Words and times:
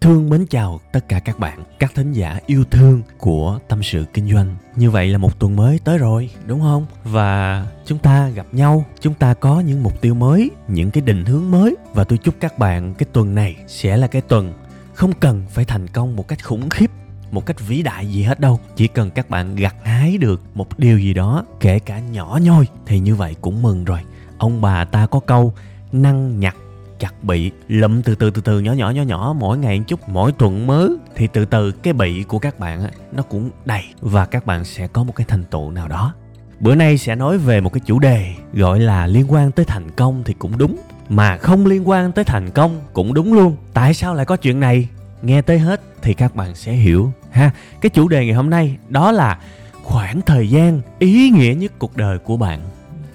Thương 0.00 0.30
mến 0.30 0.46
chào 0.46 0.80
tất 0.92 1.08
cả 1.08 1.20
các 1.20 1.38
bạn, 1.38 1.64
các 1.78 1.92
thính 1.94 2.12
giả 2.12 2.38
yêu 2.46 2.64
thương 2.70 3.02
của 3.18 3.58
Tâm 3.68 3.82
sự 3.82 4.04
Kinh 4.14 4.32
doanh. 4.32 4.56
Như 4.76 4.90
vậy 4.90 5.08
là 5.08 5.18
một 5.18 5.38
tuần 5.38 5.56
mới 5.56 5.78
tới 5.84 5.98
rồi, 5.98 6.30
đúng 6.46 6.60
không? 6.60 6.86
Và 7.04 7.66
chúng 7.86 7.98
ta 7.98 8.28
gặp 8.28 8.46
nhau, 8.52 8.84
chúng 9.00 9.14
ta 9.14 9.34
có 9.34 9.60
những 9.60 9.82
mục 9.82 10.00
tiêu 10.00 10.14
mới, 10.14 10.50
những 10.68 10.90
cái 10.90 11.02
định 11.02 11.24
hướng 11.24 11.50
mới 11.50 11.76
và 11.94 12.04
tôi 12.04 12.18
chúc 12.18 12.34
các 12.40 12.58
bạn 12.58 12.94
cái 12.94 13.06
tuần 13.12 13.34
này 13.34 13.56
sẽ 13.66 13.96
là 13.96 14.06
cái 14.06 14.22
tuần 14.22 14.52
không 14.94 15.12
cần 15.20 15.42
phải 15.50 15.64
thành 15.64 15.88
công 15.88 16.16
một 16.16 16.28
cách 16.28 16.44
khủng 16.44 16.68
khiếp 16.68 16.90
một 17.30 17.46
cách 17.46 17.60
vĩ 17.68 17.82
đại 17.82 18.06
gì 18.06 18.22
hết 18.22 18.40
đâu 18.40 18.60
chỉ 18.76 18.88
cần 18.88 19.10
các 19.10 19.30
bạn 19.30 19.56
gặt 19.56 19.76
hái 19.84 20.18
được 20.18 20.40
một 20.54 20.78
điều 20.78 20.98
gì 20.98 21.14
đó 21.14 21.44
kể 21.60 21.78
cả 21.78 21.98
nhỏ 21.98 22.38
nhoi 22.42 22.66
thì 22.86 23.00
như 23.00 23.14
vậy 23.14 23.36
cũng 23.40 23.62
mừng 23.62 23.84
rồi 23.84 24.00
ông 24.38 24.60
bà 24.60 24.84
ta 24.84 25.06
có 25.06 25.20
câu 25.20 25.54
năng 25.92 26.40
nhặt 26.40 26.56
chặt 27.00 27.24
bị 27.24 27.50
lụm 27.68 28.02
từ 28.02 28.14
từ 28.14 28.30
từ 28.30 28.42
từ, 28.42 28.60
nhỏ 28.60 28.72
nhỏ 28.72 28.90
nhỏ 28.90 29.02
nhỏ, 29.02 29.34
mỗi 29.38 29.58
ngày 29.58 29.78
một 29.78 29.84
chút, 29.88 30.08
mỗi 30.08 30.32
tuần 30.32 30.66
mới. 30.66 30.88
Thì 31.14 31.26
từ 31.26 31.44
từ, 31.44 31.72
cái 31.72 31.92
bị 31.92 32.22
của 32.22 32.38
các 32.38 32.58
bạn 32.58 32.82
á, 32.82 32.90
nó 33.12 33.22
cũng 33.22 33.50
đầy 33.64 33.84
và 34.00 34.26
các 34.26 34.46
bạn 34.46 34.64
sẽ 34.64 34.86
có 34.86 35.04
một 35.04 35.16
cái 35.16 35.24
thành 35.28 35.44
tựu 35.44 35.70
nào 35.70 35.88
đó. 35.88 36.14
Bữa 36.60 36.74
nay 36.74 36.98
sẽ 36.98 37.14
nói 37.14 37.38
về 37.38 37.60
một 37.60 37.72
cái 37.72 37.80
chủ 37.84 37.98
đề 37.98 38.34
gọi 38.52 38.80
là 38.80 39.06
liên 39.06 39.32
quan 39.32 39.52
tới 39.52 39.64
thành 39.64 39.90
công 39.90 40.22
thì 40.24 40.34
cũng 40.38 40.58
đúng, 40.58 40.76
mà 41.08 41.36
không 41.36 41.66
liên 41.66 41.88
quan 41.88 42.12
tới 42.12 42.24
thành 42.24 42.50
công 42.50 42.80
cũng 42.92 43.14
đúng 43.14 43.34
luôn. 43.34 43.56
Tại 43.74 43.94
sao 43.94 44.14
lại 44.14 44.26
có 44.26 44.36
chuyện 44.36 44.60
này? 44.60 44.88
Nghe 45.22 45.42
tới 45.42 45.58
hết 45.58 45.80
thì 46.02 46.14
các 46.14 46.36
bạn 46.36 46.54
sẽ 46.54 46.72
hiểu, 46.72 47.12
ha. 47.30 47.50
Cái 47.80 47.90
chủ 47.90 48.08
đề 48.08 48.24
ngày 48.24 48.34
hôm 48.34 48.50
nay 48.50 48.76
đó 48.88 49.12
là 49.12 49.38
khoảng 49.82 50.20
thời 50.20 50.50
gian 50.50 50.80
ý 50.98 51.30
nghĩa 51.30 51.54
nhất 51.54 51.72
cuộc 51.78 51.96
đời 51.96 52.18
của 52.18 52.36
bạn 52.36 52.60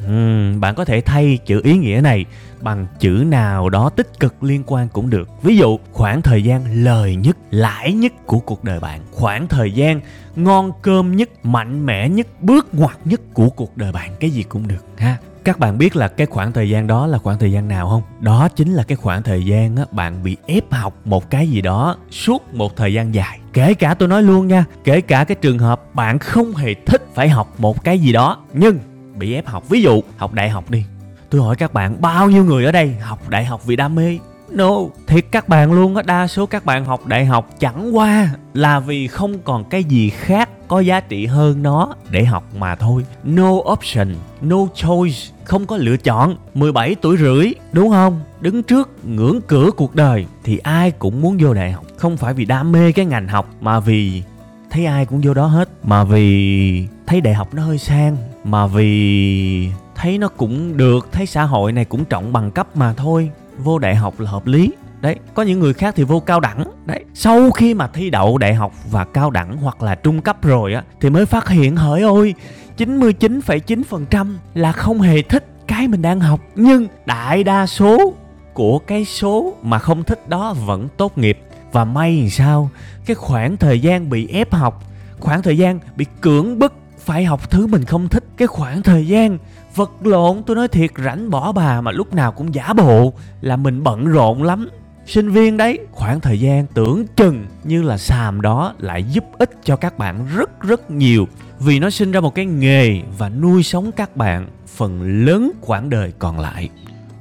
uhm, 0.08 0.60
bạn 0.60 0.76
có 0.76 0.86
thể 0.86 1.02
thay 1.02 1.40
chữ 1.46 1.62
ý 1.64 1.78
nghĩa 1.78 2.00
này 2.04 2.26
bằng 2.62 2.88
chữ 3.00 3.24
nào 3.28 3.70
đó 3.70 3.90
tích 3.90 4.20
cực 4.20 4.44
liên 4.44 4.64
quan 4.66 4.88
cũng 4.90 5.10
được. 5.10 5.30
Ví 5.44 5.58
dụ 5.58 5.80
khoảng 5.92 6.22
thời 6.22 6.44
gian 6.44 6.84
lời 6.84 7.16
nhất 7.16 7.38
lãi 7.52 7.94
nhất 7.94 8.14
của 8.26 8.40
cuộc 8.40 8.64
đời 8.64 8.80
bạn. 8.80 9.02
Khoảng 9.12 9.48
thời 9.48 9.72
gian 9.72 10.02
ngon 10.36 10.72
cơm 10.82 11.16
nhất 11.16 11.30
mạnh 11.46 11.86
mẽ 11.86 12.10
nhất 12.10 12.28
bước 12.42 12.68
ngoặt 12.74 12.98
nhất 13.06 13.22
của 13.34 13.50
cuộc 13.50 13.78
đời 13.78 13.92
bạn. 13.92 14.12
Cái 14.20 14.30
gì 14.30 14.44
cũng 14.44 14.68
được 14.68 14.86
ha? 14.98 15.18
Các 15.44 15.60
bạn 15.60 15.78
biết 15.78 15.96
là 15.96 16.08
cái 16.08 16.28
khoảng 16.28 16.52
thời 16.54 16.70
gian 16.70 16.88
đó 16.88 17.08
là 17.08 17.18
khoảng 17.18 17.40
thời 17.40 17.52
gian 17.52 17.68
nào 17.68 17.90
không? 17.90 18.02
Đó 18.20 18.48
chính 18.48 18.74
là 18.74 18.84
cái 18.84 18.96
khoảng 18.96 19.24
thời 19.24 19.46
gian 19.46 19.76
á, 19.76 19.86
bạn 19.92 20.24
bị 20.24 20.38
ép 20.48 20.72
học 20.72 20.96
một 21.06 21.30
cái 21.30 21.48
gì 21.48 21.62
đó 21.62 21.98
suốt 22.12 22.54
một 22.54 22.76
thời 22.76 22.94
gian 22.94 23.16
dài. 23.16 23.40
Kể 23.54 23.74
cả 23.74 23.94
tôi 23.94 24.10
nói 24.10 24.24
luôn 24.24 24.48
nha 24.48 24.66
kể 24.84 25.02
cả 25.02 25.24
cái 25.24 25.36
trường 25.42 25.60
hợp 25.60 25.96
bạn 25.96 26.20
không 26.20 26.56
hề 26.56 26.74
thích 26.86 27.08
phải 27.14 27.30
học 27.30 27.54
một 27.58 27.84
cái 27.84 28.00
gì 28.00 28.12
đó 28.12 28.44
nhưng 28.54 28.80
bị 29.16 29.34
ép 29.34 29.48
học 29.48 29.70
ví 29.70 29.82
dụ 29.82 30.02
học 30.18 30.34
đại 30.34 30.50
học 30.50 30.72
đi 30.72 30.84
tôi 31.30 31.42
hỏi 31.42 31.56
các 31.56 31.74
bạn 31.74 32.02
bao 32.02 32.30
nhiêu 32.30 32.44
người 32.44 32.66
ở 32.66 32.72
đây 32.72 32.96
học 33.02 33.30
đại 33.30 33.46
học 33.46 33.66
vì 33.66 33.76
đam 33.76 33.96
mê 33.96 34.18
No, 34.50 34.72
thiệt 35.08 35.26
các 35.32 35.50
bạn 35.50 35.72
luôn 35.72 35.96
á, 35.96 36.04
đa 36.06 36.28
số 36.28 36.46
các 36.46 36.66
bạn 36.66 36.86
học 36.86 37.06
đại 37.06 37.26
học 37.26 37.50
chẳng 37.60 37.96
qua 37.96 38.30
là 38.54 38.80
vì 38.80 39.08
không 39.08 39.40
còn 39.40 39.64
cái 39.64 39.84
gì 39.84 40.10
khác 40.10 40.50
có 40.68 40.80
giá 40.80 41.00
trị 41.00 41.26
hơn 41.26 41.64
nó 41.64 41.96
để 42.10 42.24
học 42.26 42.44
mà 42.60 42.76
thôi. 42.76 43.06
No 43.24 43.50
option, 43.50 44.16
no 44.42 44.58
choice, 44.76 45.18
không 45.44 45.66
có 45.66 45.78
lựa 45.78 45.98
chọn. 45.98 46.36
17 46.54 46.96
tuổi 46.96 47.18
rưỡi, 47.18 47.54
đúng 47.72 47.90
không? 47.90 48.22
Đứng 48.40 48.64
trước 48.64 48.90
ngưỡng 49.04 49.42
cửa 49.48 49.70
cuộc 49.78 49.96
đời 49.96 50.26
thì 50.44 50.58
ai 50.58 50.92
cũng 50.92 51.22
muốn 51.22 51.38
vô 51.40 51.54
đại 51.54 51.72
học. 51.72 51.86
Không 51.98 52.18
phải 52.18 52.34
vì 52.34 52.46
đam 52.46 52.72
mê 52.72 52.92
cái 52.92 53.06
ngành 53.06 53.28
học 53.28 53.50
mà 53.62 53.80
vì 53.80 54.24
thấy 54.70 54.86
ai 54.86 55.06
cũng 55.06 55.22
vô 55.24 55.34
đó 55.34 55.46
hết. 55.46 55.70
Mà 55.84 56.04
vì 56.04 56.88
thấy 57.08 57.22
đại 57.22 57.34
học 57.34 57.54
nó 57.54 57.64
hơi 57.64 57.78
sang. 57.78 58.18
Mà 58.46 58.68
vì 58.68 59.70
thấy 59.96 60.18
nó 60.18 60.28
cũng 60.28 60.78
được, 60.78 61.08
thấy 61.12 61.26
xã 61.26 61.44
hội 61.44 61.72
này 61.72 61.86
cũng 61.86 62.06
trọng 62.06 62.34
bằng 62.34 62.52
cấp 62.52 62.68
mà 62.78 62.94
thôi. 62.94 63.30
Vô 63.58 63.80
đại 63.80 63.96
học 63.96 64.20
là 64.20 64.32
hợp 64.32 64.48
lý. 64.48 64.72
Đấy 65.02 65.16
có 65.34 65.44
những 65.44 65.60
người 65.60 65.74
khác 65.74 65.94
thì 65.98 66.04
vô 66.04 66.20
cao 66.20 66.40
đẳng. 66.40 66.64
Đấy 66.86 67.04
sau 67.14 67.52
khi 67.52 67.74
mà 67.74 67.88
thi 67.88 68.10
đậu 68.10 68.38
đại 68.38 68.54
học 68.54 68.74
và 68.92 69.06
cao 69.06 69.32
đẳng 69.32 69.58
hoặc 69.58 69.84
là 69.84 69.96
trung 69.96 70.22
cấp 70.22 70.44
rồi 70.44 70.74
á 70.74 70.84
thì 71.02 71.10
mới 71.10 71.26
phát 71.26 71.50
hiện 71.50 71.76
hỡi 71.76 72.02
ôi 72.02 72.36
99,9% 72.78 74.34
là 74.54 74.72
không 74.72 75.02
hề 75.02 75.22
thích 75.22 75.46
cái 75.68 75.88
mình 75.88 76.02
đang 76.02 76.20
học. 76.20 76.40
Nhưng 76.56 76.88
đại 77.06 77.44
đa 77.44 77.68
số 77.68 78.14
của 78.54 78.80
cái 78.80 79.06
số 79.06 79.54
mà 79.62 79.80
không 79.80 80.04
thích 80.04 80.30
đó 80.30 80.54
vẫn 80.54 80.88
tốt 80.98 81.18
nghiệp. 81.18 81.40
Và 81.72 81.86
may 81.86 82.30
sao 82.30 82.70
cái 83.06 83.16
khoảng 83.16 83.58
thời 83.58 83.80
gian 83.80 84.10
bị 84.10 84.28
ép 84.28 84.54
học 84.54 84.84
khoảng 85.20 85.42
thời 85.42 85.58
gian 85.58 85.80
bị 85.96 86.06
cưỡng 86.22 86.60
bức 86.60 86.74
phải 87.06 87.26
học 87.26 87.50
thứ 87.50 87.68
mình 87.68 87.86
không 87.86 88.08
thích 88.08 88.24
cái 88.38 88.48
khoảng 88.48 88.84
thời 88.84 89.08
gian. 89.08 89.38
Vật 89.76 89.92
lộn, 90.04 90.44
tôi 90.46 90.56
nói 90.56 90.68
thiệt, 90.68 90.92
rảnh 91.06 91.30
bỏ 91.30 91.52
bà 91.52 91.82
mà 91.82 91.92
lúc 91.92 92.14
nào 92.14 92.32
cũng 92.32 92.56
giả 92.56 92.74
bộ, 92.74 93.14
là 93.42 93.56
mình 93.56 93.84
bận 93.84 94.06
rộn 94.06 94.44
lắm. 94.44 94.70
Sinh 95.06 95.32
viên 95.32 95.58
đấy, 95.58 95.80
khoảng 95.92 96.20
thời 96.20 96.40
gian 96.40 96.66
tưởng 96.74 97.06
chừng 97.16 97.46
như 97.64 97.82
là 97.82 97.98
xàm 97.98 98.42
đó 98.42 98.74
lại 98.80 99.04
giúp 99.04 99.24
ích 99.38 99.52
cho 99.64 99.76
các 99.76 99.98
bạn 99.98 100.28
rất 100.36 100.62
rất 100.62 100.92
nhiều. 100.92 101.28
Vì 101.60 101.80
nó 101.80 101.90
sinh 101.90 102.12
ra 102.12 102.20
một 102.20 102.36
cái 102.36 102.46
nghề 102.46 103.02
và 103.18 103.30
nuôi 103.30 103.64
sống 103.64 103.92
các 103.92 104.18
bạn 104.18 104.48
phần 104.68 105.26
lớn 105.26 105.52
quãng 105.62 105.90
đời 105.90 106.14
còn 106.20 106.40
lại. 106.40 106.70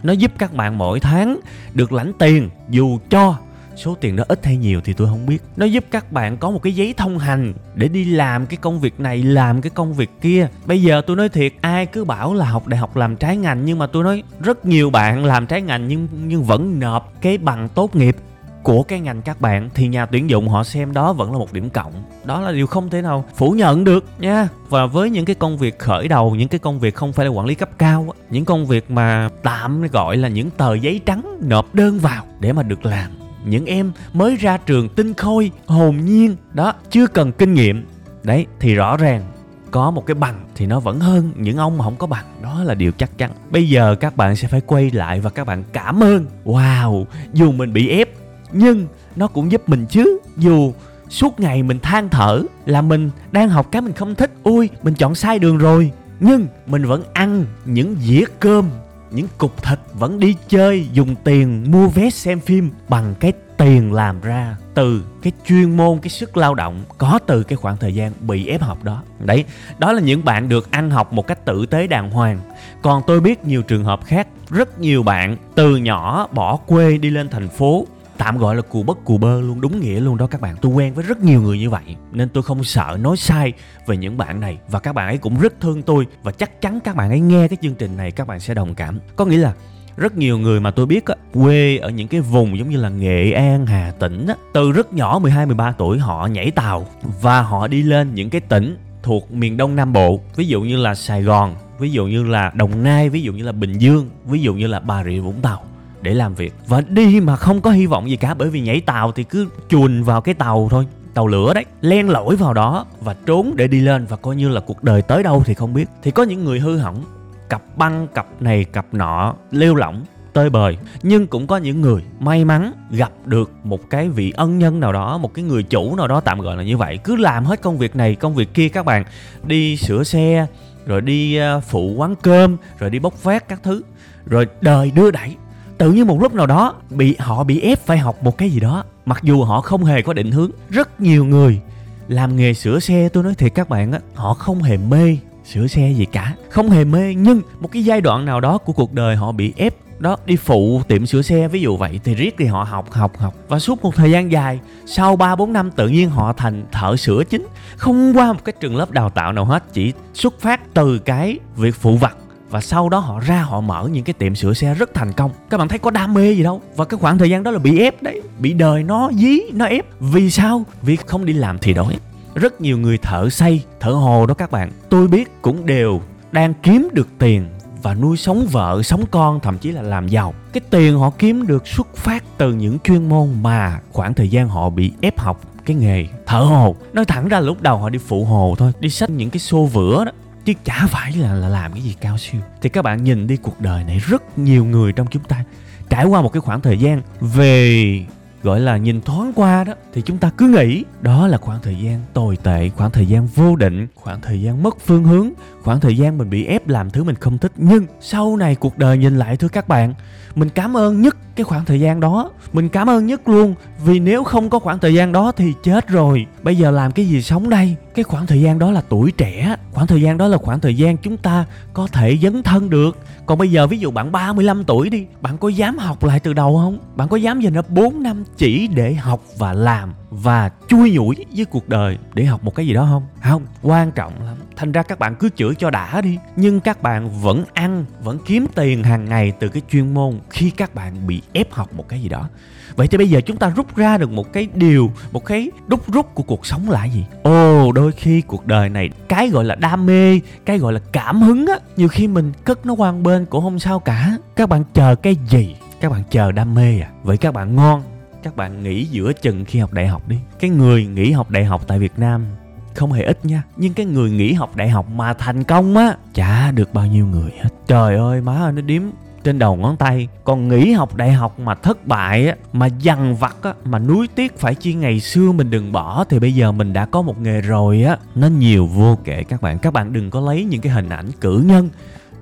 Nó 0.03 0.13
giúp 0.13 0.33
các 0.39 0.55
bạn 0.55 0.79
mỗi 0.79 1.01
tháng 1.01 1.41
được 1.75 1.93
lãnh 1.93 2.13
tiền 2.19 2.51
dù 2.71 2.99
cho 3.11 3.37
số 3.77 3.97
tiền 4.01 4.17
đó 4.17 4.25
ít 4.29 4.47
hay 4.47 4.57
nhiều 4.57 4.81
thì 4.85 4.93
tôi 4.93 5.09
không 5.09 5.27
biết. 5.27 5.39
Nó 5.57 5.67
giúp 5.67 5.85
các 5.91 6.13
bạn 6.13 6.37
có 6.37 6.51
một 6.51 6.63
cái 6.63 6.75
giấy 6.75 6.95
thông 6.97 7.19
hành 7.19 7.53
để 7.75 7.89
đi 7.89 8.05
làm 8.05 8.47
cái 8.47 8.57
công 8.57 8.81
việc 8.81 9.01
này, 9.01 9.23
làm 9.23 9.63
cái 9.63 9.71
công 9.71 9.95
việc 9.95 10.11
kia. 10.21 10.49
Bây 10.67 10.83
giờ 10.83 11.03
tôi 11.07 11.17
nói 11.17 11.29
thiệt, 11.29 11.53
ai 11.61 11.87
cứ 11.87 12.05
bảo 12.05 12.35
là 12.35 12.47
học 12.47 12.67
đại 12.67 12.79
học 12.79 12.97
làm 12.97 13.17
trái 13.17 13.37
ngành, 13.37 13.65
nhưng 13.65 13.79
mà 13.79 13.87
tôi 13.87 14.05
nói 14.05 14.23
rất 14.41 14.67
nhiều 14.67 14.91
bạn 14.91 15.25
làm 15.25 15.47
trái 15.47 15.63
ngành 15.63 15.89
nhưng 15.89 16.09
nhưng 16.27 16.45
vẫn 16.45 16.81
nộp 16.81 17.13
cái 17.21 17.39
bằng 17.39 17.69
tốt 17.69 17.97
nghiệp 17.97 18.17
của 18.63 18.83
cái 18.83 19.01
ngành 19.01 19.23
các 19.23 19.41
bạn. 19.41 19.71
Thì 19.75 19.89
nhà 19.89 20.07
tuyển 20.07 20.31
dụng 20.31 20.49
họ 20.49 20.65
xem 20.65 20.93
đó 20.93 21.13
vẫn 21.13 21.33
là 21.33 21.39
một 21.39 21.53
điểm 21.53 21.71
cộng. 21.71 21.93
Đó 22.25 22.41
là 22.41 22.53
điều 22.53 22.67
không 22.67 22.91
thể 22.91 23.03
nào 23.03 23.25
phủ 23.37 23.51
nhận 23.51 23.85
được 23.85 24.05
nha. 24.19 24.49
Và 24.69 24.87
với 24.87 25.11
những 25.11 25.25
cái 25.25 25.35
công 25.35 25.59
việc 25.59 25.79
khởi 25.79 26.09
đầu, 26.09 26.35
những 26.35 26.49
cái 26.49 26.59
công 26.59 26.81
việc 26.81 26.95
không 26.95 27.13
phải 27.13 27.27
là 27.27 27.33
quản 27.33 27.47
lý 27.47 27.55
cấp 27.55 27.69
cao 27.79 28.15
những 28.31 28.45
công 28.45 28.67
việc 28.67 28.91
mà 28.91 29.29
tạm 29.43 29.83
gọi 29.93 30.17
là 30.17 30.29
những 30.29 30.51
tờ 30.51 30.75
giấy 30.75 31.01
trắng 31.07 31.39
nộp 31.43 31.75
đơn 31.75 31.99
vào 31.99 32.25
để 32.41 32.53
mà 32.53 32.63
được 32.63 32.87
làm 32.87 33.24
những 33.45 33.67
em 33.67 33.93
mới 34.13 34.37
ra 34.37 34.57
trường 34.57 34.89
tinh 34.89 35.15
khôi, 35.15 35.51
hồn 35.67 36.05
nhiên, 36.05 36.37
đó, 36.53 36.75
chưa 36.91 37.07
cần 37.07 37.33
kinh 37.33 37.55
nghiệm. 37.55 37.87
Đấy, 38.23 38.47
thì 38.61 38.75
rõ 38.75 38.97
ràng, 38.97 39.23
có 39.71 39.91
một 39.91 40.07
cái 40.07 40.15
bằng 40.15 40.45
thì 40.55 40.67
nó 40.67 40.81
vẫn 40.81 41.01
hơn 41.01 41.33
những 41.37 41.57
ông 41.57 41.79
mà 41.79 41.85
không 41.85 41.97
có 41.97 42.07
bằng. 42.07 42.25
Đó 42.43 42.63
là 42.65 42.75
điều 42.75 42.93
chắc 42.93 43.19
chắn. 43.19 43.31
Bây 43.51 43.69
giờ 43.69 43.95
các 43.95 44.17
bạn 44.17 44.37
sẽ 44.37 44.49
phải 44.49 44.61
quay 44.61 44.91
lại 44.91 45.21
và 45.21 45.31
các 45.31 45.47
bạn 45.47 45.65
cảm 45.73 46.03
ơn. 46.03 46.27
Wow, 46.45 47.05
dù 47.33 47.53
mình 47.53 47.73
bị 47.73 47.89
ép, 47.89 48.09
nhưng 48.53 48.87
nó 49.17 49.27
cũng 49.27 49.53
giúp 49.53 49.69
mình 49.69 49.87
chứ. 49.91 50.19
Dù 50.37 50.73
suốt 51.09 51.41
ngày 51.41 51.63
mình 51.63 51.81
than 51.81 52.09
thở 52.09 52.43
là 52.67 52.83
mình 52.83 53.11
đang 53.33 53.49
học 53.49 53.69
cái 53.73 53.83
mình 53.83 53.93
không 53.93 54.15
thích 54.15 54.31
ui 54.43 54.69
mình 54.83 54.95
chọn 54.95 55.15
sai 55.15 55.39
đường 55.39 55.59
rồi. 55.59 55.91
Nhưng 56.21 56.47
mình 56.67 56.85
vẫn 56.85 57.03
ăn 57.13 57.45
những 57.65 57.97
dĩa 58.01 58.25
cơm 58.41 58.71
những 59.15 59.29
cục 59.39 59.63
thịt 59.63 59.79
vẫn 59.93 60.21
đi 60.21 60.37
chơi, 60.49 60.89
dùng 60.93 61.15
tiền 61.25 61.71
mua 61.71 61.89
vé 61.89 62.11
xem 62.11 62.41
phim 62.41 62.71
bằng 62.89 63.15
cái 63.21 63.33
tiền 63.57 63.93
làm 63.93 64.21
ra 64.21 64.57
từ 64.75 65.05
cái 65.23 65.33
chuyên 65.47 65.77
môn, 65.77 65.99
cái 65.99 66.09
sức 66.11 66.37
lao 66.37 66.55
động 66.55 66.85
có 66.99 67.19
từ 67.27 67.43
cái 67.43 67.57
khoảng 67.57 67.77
thời 67.77 67.95
gian 67.95 68.13
bị 68.21 68.47
ép 68.47 68.63
học 68.63 68.85
đó. 68.85 69.03
Đấy, 69.19 69.45
đó 69.79 69.93
là 69.93 70.01
những 70.01 70.25
bạn 70.25 70.49
được 70.49 70.71
ăn 70.71 70.91
học 70.91 71.13
một 71.13 71.27
cách 71.27 71.45
tử 71.45 71.67
tế 71.67 71.87
đàng 71.87 72.11
hoàng. 72.11 72.39
Còn 72.83 73.03
tôi 73.07 73.21
biết 73.21 73.45
nhiều 73.45 73.63
trường 73.63 73.85
hợp 73.85 74.05
khác, 74.05 74.29
rất 74.51 74.81
nhiều 74.81 75.03
bạn 75.03 75.37
từ 75.55 75.77
nhỏ 75.77 76.29
bỏ 76.33 76.57
quê 76.57 76.99
đi 76.99 77.11
lên 77.11 77.29
thành 77.29 77.49
phố 77.49 77.87
tạm 78.19 78.39
gọi 78.39 78.57
là 78.57 78.63
cù 78.63 78.83
bất 78.83 79.05
cù 79.05 79.19
bơ 79.19 79.41
luôn 79.41 79.61
đúng 79.61 79.81
nghĩa 79.81 80.01
luôn 80.01 80.17
đó 80.17 80.27
các 80.27 80.41
bạn. 80.41 80.57
Tôi 80.63 80.73
quen 80.73 80.95
với 80.95 81.05
rất 81.05 81.21
nhiều 81.21 81.43
người 81.43 81.59
như 81.59 81.71
vậy 81.71 81.97
nên 82.13 82.29
tôi 82.29 82.43
không 82.43 82.65
sợ 82.65 82.99
nói 83.01 83.17
sai 83.17 83.53
về 83.87 83.97
những 83.97 84.19
bạn 84.19 84.41
này. 84.41 84.59
Và 84.69 84.79
các 84.79 84.93
bạn 84.93 85.07
ấy 85.07 85.19
cũng 85.19 85.41
rất 85.41 85.61
thương 85.61 85.83
tôi 85.83 86.07
và 86.23 86.33
chắc 86.33 86.61
chắn 86.61 86.81
các 86.81 86.97
bạn 86.97 87.11
ấy 87.11 87.21
nghe 87.21 87.49
cái 87.49 87.57
chương 87.63 87.75
trình 87.75 87.97
này 87.97 88.11
các 88.11 88.27
bạn 88.27 88.41
sẽ 88.41 88.55
đồng 88.55 88.75
cảm. 88.75 89.01
Có 89.17 89.25
nghĩa 89.25 89.37
là 89.37 89.53
rất 89.97 90.17
nhiều 90.17 90.39
người 90.39 90.61
mà 90.61 90.71
tôi 90.71 90.87
biết 90.87 91.07
á, 91.07 91.15
quê 91.33 91.77
ở 91.77 91.91
những 91.91 92.09
cái 92.09 92.21
vùng 92.21 92.59
giống 92.59 92.69
như 92.69 92.77
là 92.77 92.89
Nghệ 92.89 93.33
An, 93.33 93.67
Hà 93.67 93.93
Tĩnh 93.99 94.27
á, 94.27 94.35
từ 94.53 94.73
rất 94.73 94.93
nhỏ 94.93 95.19
12 95.23 95.47
13 95.47 95.73
tuổi 95.73 95.99
họ 95.99 96.27
nhảy 96.27 96.51
tàu 96.51 96.87
và 97.21 97.43
họ 97.43 97.69
đi 97.69 97.83
lên 97.83 98.15
những 98.15 98.31
cái 98.31 98.41
tỉnh 98.41 98.77
thuộc 99.03 99.33
miền 99.33 99.57
Đông 99.57 99.77
Nam 99.77 99.93
Bộ, 99.93 100.21
ví 100.37 100.47
dụ 100.47 100.63
như 100.63 100.77
là 100.77 100.95
Sài 100.95 101.23
Gòn, 101.23 101.55
ví 101.79 101.91
dụ 101.91 102.07
như 102.07 102.25
là 102.25 102.53
Đồng 102.55 102.83
Nai, 102.83 103.09
ví 103.09 103.23
dụ 103.23 103.33
như 103.33 103.43
là 103.43 103.53
Bình 103.53 103.79
Dương, 103.79 104.09
ví 104.25 104.41
dụ 104.41 104.55
như 104.55 104.67
là 104.67 104.81
Bà 104.81 105.05
Rịa 105.05 105.19
Vũng 105.19 105.41
Tàu 105.43 105.63
để 106.05 106.15
làm 106.15 106.35
việc. 106.35 106.55
Và 106.67 106.81
đi 106.89 107.21
mà 107.21 107.37
không 107.37 107.61
có 107.61 107.71
hy 107.71 107.87
vọng 107.87 108.11
gì 108.11 108.17
cả, 108.17 108.35
bởi 108.35 108.51
vì 108.51 108.61
nhảy 108.61 108.81
tàu 108.81 109.13
thì 109.13 109.25
cứ 109.25 109.49
chuồn 109.69 110.03
vào 110.03 110.21
cái 110.21 110.35
tàu 110.35 110.69
thôi. 110.71 110.87
Tàu 111.15 111.27
lửa 111.27 111.55
đấy, 111.55 111.65
len 111.81 112.09
lỏi 112.09 112.37
vào 112.37 112.55
đó 112.55 112.87
và 113.01 113.15
trốn 113.27 113.53
để 113.57 113.69
đi 113.69 113.81
lên. 113.81 114.07
Và 114.07 114.17
coi 114.17 114.37
như 114.37 114.49
là 114.49 114.61
cuộc 114.61 114.85
đời 114.85 115.03
tới 115.03 115.23
đâu 115.23 115.43
thì 115.47 115.55
không 115.55 115.75
biết. 115.75 115.89
Thì 116.03 116.11
có 116.11 116.23
những 116.23 116.45
người 116.45 116.61
hư 116.61 116.77
hỏng, 116.79 117.05
cặp 117.49 117.63
băng, 117.77 118.09
cặp 118.15 118.27
này, 118.41 118.65
cặp 118.65 118.87
nọ, 118.93 119.35
lêu 119.51 119.75
lỏng, 119.75 120.05
tơi 120.33 120.51
bời. 120.51 120.79
Nhưng 121.03 121.27
cũng 121.27 121.47
có 121.47 121.57
những 121.57 121.81
người 121.81 122.03
may 122.21 122.45
mắn 122.45 122.73
gặp 122.91 123.13
được 123.25 123.51
một 123.65 123.91
cái 123.91 124.09
vị 124.09 124.33
ân 124.37 124.59
nhân 124.59 124.81
nào 124.81 124.93
đó, 124.93 125.19
một 125.19 125.35
cái 125.35 125.45
người 125.45 125.63
chủ 125.63 125.97
nào 125.97 126.09
đó, 126.09 126.21
tạm 126.21 126.41
gọi 126.41 126.57
là 126.57 126.63
như 126.63 126.77
vậy. 126.77 126.99
Cứ 127.05 127.17
làm 127.17 127.45
hết 127.45 127.63
công 127.63 127.79
việc 127.79 127.97
này, 127.97 128.15
công 128.15 128.35
việc 128.35 128.55
kia 128.55 128.69
các 128.69 128.87
bạn. 128.87 129.05
Đi 129.43 129.77
sửa 129.77 130.05
xe, 130.05 130.47
rồi 130.87 131.01
đi 131.01 131.37
ờ, 131.37 131.61
phụ 131.61 131.95
quán 131.97 132.15
cơm, 132.23 132.57
rồi 132.79 132.91
đi 132.91 132.99
bốc 132.99 133.23
vác 133.23 133.49
các 133.49 133.61
thứ. 133.63 133.83
Rồi 134.27 134.47
đời 134.61 134.91
đưa 134.95 135.11
đẩy 135.11 135.37
tự 135.79 135.93
nhiên 135.93 136.07
một 136.07 136.23
lúc 136.23 136.35
nào 136.35 136.47
đó, 136.47 136.75
bị, 136.91 137.17
họ 137.19 137.45
bị 137.45 137.61
ép 137.61 137.87
phải 137.87 137.99
học 137.99 138.23
một 138.23 138.39
cái 138.39 138.51
gì 138.51 138.61
đó. 138.61 138.85
Mặc 139.07 139.19
dù 139.23 139.43
họ 139.43 139.61
không 139.61 139.85
hề 139.85 140.03
có 140.03 140.13
định 140.13 140.31
hướng, 140.31 140.51
rất 140.71 141.01
nhiều 141.01 141.25
người 141.25 141.61
làm 142.09 142.37
nghề 142.37 142.55
sửa 142.55 142.81
xe. 142.81 143.09
Tôi 143.09 143.25
nói 143.25 143.35
thiệt 143.35 143.55
các 143.55 143.69
bạn 143.69 143.93
á, 143.93 144.01
họ 144.15 144.35
không 144.35 144.63
hề 144.63 144.77
mê 144.77 145.17
sửa 145.45 145.67
xe 145.67 145.93
gì 145.97 146.05
cả. 146.05 146.35
Không 146.51 146.71
hề 146.71 146.85
mê, 146.85 147.15
nhưng 147.15 147.41
một 147.61 147.69
cái 147.73 147.85
giai 147.85 148.01
đoạn 148.01 148.25
nào 148.25 148.41
đó 148.41 148.59
của 148.59 148.73
cuộc 148.73 148.93
đời 148.93 149.17
họ 149.17 149.33
bị 149.33 149.53
ép 149.57 149.75
đó, 149.99 150.17
đi 150.27 150.37
phụ 150.37 150.83
tiệm 150.89 151.07
sửa 151.07 151.23
xe. 151.23 151.49
Ví 151.49 151.61
dụ 151.61 151.77
vậy, 151.77 152.01
thì 152.05 152.15
riết 152.15 152.35
thì 152.39 152.45
họ 152.45 152.63
học 152.63 152.93
học 152.93 153.19
học. 153.19 153.35
Và 153.49 153.59
suốt 153.59 153.83
một 153.83 153.95
thời 153.95 154.11
gian 154.11 154.33
dài, 154.33 154.61
sau 154.87 155.17
3 155.17 155.37
4 155.37 155.53
năm, 155.53 155.71
tự 155.71 155.89
nhiên 155.89 156.11
họ 156.11 156.33
thành 156.33 156.65
thợ 156.73 156.97
sửa 156.97 157.25
chính. 157.25 157.47
Không 157.77 158.13
qua 158.17 158.33
một 158.33 158.45
cái 158.45 158.53
trường 158.61 158.77
lớp 158.77 158.91
đào 158.91 159.11
tạo 159.11 159.33
nào 159.33 159.45
hết, 159.45 159.65
chỉ 159.73 159.93
xuất 160.15 160.41
phát 160.41 160.75
từ 160.75 160.99
cái 160.99 161.39
việc 161.57 161.75
phụ 161.75 161.97
vặt 161.97 162.17
và 162.55 162.61
sau 162.61 162.89
đó 162.89 162.99
họ 162.99 163.21
ra 163.21 163.43
họ 163.43 163.61
mở 163.61 163.89
những 163.93 164.05
cái 164.05 164.15
tiệm 164.15 164.35
sửa 164.35 164.53
xe 164.53 164.75
rất 164.75 164.95
thành 164.95 165.13
công. 165.13 165.31
Các 165.51 165.59
bạn 165.59 165.69
thấy 165.69 165.79
có 165.79 165.91
đam 165.91 166.15
mê 166.15 166.33
gì 166.33 166.43
đâu. 166.43 166.63
Và 166.77 166.85
cái 166.85 166.99
khoảng 167.01 167.19
thời 167.19 167.31
gian 167.31 167.43
đó 167.43 167.51
là 167.51 167.59
bị 167.59 167.79
ép 167.79 168.03
đấy. 168.03 168.23
Bị 168.39 168.53
đời 168.53 168.83
nó 168.83 169.11
dí, 169.13 169.41
nó 169.53 169.65
ép. 169.65 169.87
Vì 170.01 170.31
sao? 170.31 170.65
Vì 170.83 170.97
không 170.97 171.25
đi 171.25 171.33
làm 171.33 171.59
thì 171.59 171.75
đói. 171.75 171.99
Rất 172.35 172.61
nhiều 172.61 172.79
người 172.79 172.99
thợ 172.99 173.31
xây, 173.31 173.63
thợ 173.81 173.91
hồ 173.91 174.27
đó 174.27 174.35
các 174.35 174.51
bạn. 174.51 174.71
Tôi 174.89 175.09
biết 175.09 175.43
cũng 175.43 175.67
đều 175.67 176.01
đang 176.33 176.55
kiếm 176.55 176.89
được 176.93 177.09
tiền 177.19 177.47
và 177.83 177.95
nuôi 177.95 178.17
sống 178.17 178.47
vợ, 178.51 178.83
sống 178.83 179.05
con, 179.11 179.41
thậm 179.41 179.59
chí 179.59 179.71
là 179.71 179.83
làm 179.83 180.09
giàu. 180.09 180.35
Cái 180.53 180.61
tiền 180.71 180.99
họ 180.99 181.11
kiếm 181.19 181.47
được 181.47 181.67
xuất 181.67 181.97
phát 181.97 182.25
từ 182.39 182.53
những 182.53 182.79
chuyên 182.85 183.09
môn 183.09 183.29
mà 183.43 183.81
khoảng 183.93 184.15
thời 184.15 184.29
gian 184.29 184.49
họ 184.49 184.71
bị 184.71 184.93
ép 185.01 185.19
học 185.19 185.41
cái 185.65 185.77
nghề 185.77 186.07
thợ 186.27 186.39
hồ. 186.39 186.77
Nói 186.93 187.05
thẳng 187.05 187.29
ra, 187.29 187.41
lúc 187.41 187.63
đầu 187.63 187.79
họ 187.79 187.89
đi 187.89 187.99
phụ 187.99 188.25
hồ 188.25 188.55
thôi, 188.59 188.73
đi 188.81 188.91
xách 188.91 189.11
những 189.11 189.31
cái 189.31 189.41
xô 189.41 189.69
vữa 189.73 190.05
đó 190.05 190.13
chứ 190.45 190.53
chả 190.65 190.87
phải 190.87 191.13
là, 191.13 191.35
là 191.35 191.49
làm 191.49 191.73
cái 191.73 191.83
gì 191.83 191.95
cao 192.01 192.19
siêu. 192.19 192.41
Thì 192.63 192.69
các 192.69 192.83
bạn 192.83 193.05
nhìn 193.05 193.27
đi 193.27 193.37
cuộc 193.37 193.61
đời 193.61 193.85
này 193.85 193.99
rất 193.99 194.39
nhiều 194.39 194.65
người 194.65 194.93
trong 194.93 195.07
chúng 195.11 195.25
ta 195.25 195.45
trải 195.89 196.05
qua 196.05 196.23
một 196.23 196.33
cái 196.33 196.41
khoảng 196.41 196.61
thời 196.61 196.79
gian 196.79 197.03
về 197.21 198.07
gọi 198.43 198.61
là 198.61 198.77
nhìn 198.77 199.01
thoáng 199.03 199.33
qua 199.37 199.65
đó 199.65 199.73
thì 199.93 200.03
chúng 200.03 200.19
ta 200.19 200.31
cứ 200.37 200.49
nghĩ 200.49 200.85
đó 201.01 201.27
là 201.27 201.39
khoảng 201.39 201.63
thời 201.63 201.77
gian 201.77 202.01
tồi 202.13 202.37
tệ 202.37 202.69
khoảng 202.69 202.91
thời 202.91 203.07
gian 203.07 203.27
vô 203.27 203.57
định 203.57 203.87
khoảng 203.95 204.21
thời 204.21 204.43
gian 204.43 204.63
mất 204.63 204.77
phương 204.81 205.05
hướng 205.05 205.31
khoảng 205.65 205.81
thời 205.81 205.97
gian 205.97 206.19
mình 206.19 206.31
bị 206.31 206.45
ép 206.45 206.69
làm 206.69 206.91
thứ 206.91 207.05
mình 207.05 207.17
không 207.21 207.39
thích. 207.39 207.53
Nhưng 207.57 207.87
sau 208.01 208.37
này 208.37 208.55
cuộc 208.55 208.79
đời 208.79 208.99
nhìn 208.99 209.19
lại, 209.19 209.37
thưa 209.37 209.49
các 209.49 209.69
bạn, 209.69 209.95
mình 210.35 210.49
cảm 210.49 210.77
ơn 210.77 211.03
nhất 211.03 211.17
cái 211.37 211.45
khoảng 211.45 211.65
thời 211.65 211.81
gian 211.81 212.01
đó. 212.01 212.31
Mình 212.53 212.69
cảm 212.69 212.91
ơn 212.91 213.07
nhất 213.07 213.29
luôn, 213.29 213.55
vì 213.85 213.99
nếu 213.99 214.25
không 214.25 214.51
có 214.51 214.59
khoảng 214.59 214.79
thời 214.79 214.95
gian 214.95 215.13
đó 215.13 215.33
thì 215.37 215.53
chết 215.63 215.89
rồi. 215.89 216.27
Bây 216.43 216.57
giờ 216.57 216.71
làm 216.71 216.93
cái 216.93 217.07
gì 217.07 217.23
sống 217.23 217.51
đây? 217.51 217.77
Cái 217.95 218.03
khoảng 218.03 218.27
thời 218.27 218.41
gian 218.41 218.59
đó 218.59 218.71
là 218.71 218.83
tuổi 218.89 219.13
trẻ. 219.13 219.57
Khoảng 219.73 219.87
thời 219.87 220.03
gian 220.03 220.19
đó 220.19 220.29
là 220.29 220.39
khoảng 220.39 220.61
thời 220.61 220.77
gian 220.77 220.97
chúng 220.97 221.17
ta 221.17 221.45
có 221.73 221.87
thể 221.87 222.19
dấn 222.23 222.43
thân 222.43 222.71
được. 222.71 222.99
Còn 223.27 223.39
bây 223.39 223.51
giờ 223.51 223.67
ví 223.67 223.79
dụ 223.79 223.91
bạn 223.91 224.13
35 224.13 224.65
tuổi 224.65 224.91
đi, 224.91 225.07
bạn 225.21 225.39
có 225.39 225.49
dám 225.49 225.79
học 225.79 226.05
lại 226.05 226.21
từ 226.21 226.33
đầu 226.33 226.57
không? 226.57 226.79
Bạn 226.97 227.09
có 227.09 227.17
dám 227.17 227.41
dành 227.41 227.53
ra 227.53 227.63
4 227.69 228.03
năm 228.03 228.25
chỉ 228.37 228.69
để 228.69 228.95
học 228.95 229.21
và 229.39 229.53
làm? 229.53 229.93
Và 230.23 230.51
chui 230.69 230.93
nhủi 230.93 231.17
với 231.37 231.45
cuộc 231.45 231.69
đời 231.69 231.99
để 232.15 232.25
học 232.25 232.45
một 232.45 232.55
cái 232.55 232.67
gì 232.67 232.75
đó 232.75 232.87
không? 232.91 233.03
Không. 233.23 233.47
Quan 233.63 233.93
trọng 233.93 234.13
lắm. 234.25 234.37
Thành 234.57 234.73
ra 234.73 234.83
các 234.83 234.99
bạn 234.99 235.15
cứ 235.15 235.29
chửi 235.37 235.55
cho 235.55 235.71
đã 235.71 236.01
đi. 236.01 236.19
Nhưng 236.37 236.61
các 236.61 236.83
bạn 236.83 237.21
vẫn 237.21 237.45
ăn 237.53 237.85
vẫn 238.03 238.19
kiếm 238.27 238.47
tiền 238.55 238.85
hàng 238.85 239.05
ngày 239.05 239.33
từ 239.41 239.49
cái 239.49 239.63
chuyên 239.71 239.95
môn 239.95 240.21
khi 240.31 240.51
các 240.51 240.75
bạn 240.75 241.07
bị 241.07 241.23
ép 241.33 241.53
học 241.53 241.75
một 241.75 241.89
cái 241.89 242.03
gì 242.03 242.09
đó. 242.09 242.29
Vậy 242.77 242.89
thì 242.89 242.99
bây 242.99 243.11
giờ 243.11 243.21
chúng 243.21 243.37
ta 243.37 243.49
rút 243.57 243.77
ra 243.77 243.99
được 243.99 244.11
một 244.11 244.33
cái 244.33 244.49
điều 244.55 244.91
một 245.13 245.25
cái 245.25 245.51
đúc 245.67 245.93
rút 245.93 246.15
của 246.15 246.23
cuộc 246.23 246.47
sống 246.47 246.71
là 246.71 246.85
gì? 246.85 247.05
Ồ 247.23 247.73
đôi 247.73 247.93
khi 247.93 248.21
cuộc 248.21 248.47
đời 248.47 248.69
này 248.69 248.91
cái 249.09 249.29
gọi 249.29 249.45
là 249.45 249.55
đam 249.55 249.87
mê 249.87 250.21
cái 250.47 250.59
gọi 250.59 250.73
là 250.73 250.81
cảm 250.93 251.23
hứng 251.23 251.47
á 251.47 251.59
nhiều 251.77 251.89
khi 251.89 252.09
mình 252.09 252.33
cất 252.45 252.67
nó 252.67 252.75
qua 252.75 252.93
một 252.93 253.01
bên 253.03 253.27
cũng 253.27 253.43
không 253.43 253.59
sao 253.59 253.81
cả. 253.81 254.19
Các 254.37 254.49
bạn 254.49 254.65
chờ 254.75 254.95
cái 254.95 255.17
gì? 255.29 255.57
Các 255.81 255.93
bạn 255.93 256.03
chờ 256.11 256.33
đam 256.33 256.55
mê 256.55 256.81
à? 256.81 256.91
Vậy 257.03 257.17
các 257.17 257.35
bạn 257.35 257.57
ngon 257.57 257.83
các 258.25 258.37
bạn 258.37 258.63
nghỉ 258.63 258.85
giữa 258.85 259.13
chừng 259.13 259.45
khi 259.45 259.59
học 259.59 259.73
đại 259.73 259.87
học 259.87 260.09
đi. 260.09 260.17
Cái 260.41 260.51
người 260.51 260.87
nghỉ 260.87 261.13
học 261.13 261.31
đại 261.31 261.45
học 261.45 261.63
tại 261.67 261.79
việt 261.79 261.99
nam 261.99 262.27
không 262.75 262.93
hề 262.93 263.03
ít 263.03 263.25
nha, 263.25 263.43
nhưng 263.57 263.75
cái 263.75 263.87
người 263.87 264.11
nghỉ 264.11 264.33
học 264.33 264.57
đại 264.57 264.69
học 264.69 264.87
mà 264.91 265.15
thành 265.15 265.45
công 265.45 265.77
á, 265.77 265.97
chả 266.15 266.51
được 266.51 266.75
bao 266.75 266.87
nhiêu 266.87 267.07
người 267.07 267.31
hết. 267.43 267.49
Trời 267.67 267.97
ơi, 267.97 268.21
má 268.21 268.37
ơi, 268.37 268.53
nó 268.53 268.61
điếm 268.61 268.83
trên 269.25 269.39
đầu 269.39 269.57
ngón 269.57 269.77
tay. 269.77 270.09
Còn 270.25 270.49
nghỉ 270.49 270.73
học 270.73 270.95
đại 270.95 271.13
học 271.13 271.39
mà 271.39 271.55
thất 271.55 271.87
bại 271.87 272.29
á, 272.29 272.37
mà 272.53 272.67
dằn 272.67 273.17
vặt 273.17 273.37
á, 273.43 273.55
mà 273.65 273.79
nuối 273.79 274.09
tiếc 274.09 274.39
phải 274.39 274.55
chi 274.55 274.75
ngày 274.75 275.01
xưa 275.01 275.33
mình 275.33 275.51
đừng 275.51 275.73
bỏ, 275.73 276.05
thì 276.09 276.19
bây 276.19 276.35
giờ 276.35 276.53
mình 276.53 276.73
đã 276.73 276.87
có 276.87 277.03
một 277.03 277.21
nghề 277.21 277.41
rồi 277.41 277.83
á, 277.83 277.97
nó 278.15 278.27
nhiều 278.27 278.67
vô 278.67 278.99
kể 279.05 279.23
các 279.23 279.43
bạn. 279.43 279.59
Các 279.59 279.73
bạn 279.73 279.93
đừng 279.93 280.11
có 280.11 280.21
lấy 280.21 280.45
những 280.45 280.61
cái 280.61 280.73
hình 280.73 280.89
ảnh 280.89 281.11
cử 281.21 281.45
nhân, 281.47 281.69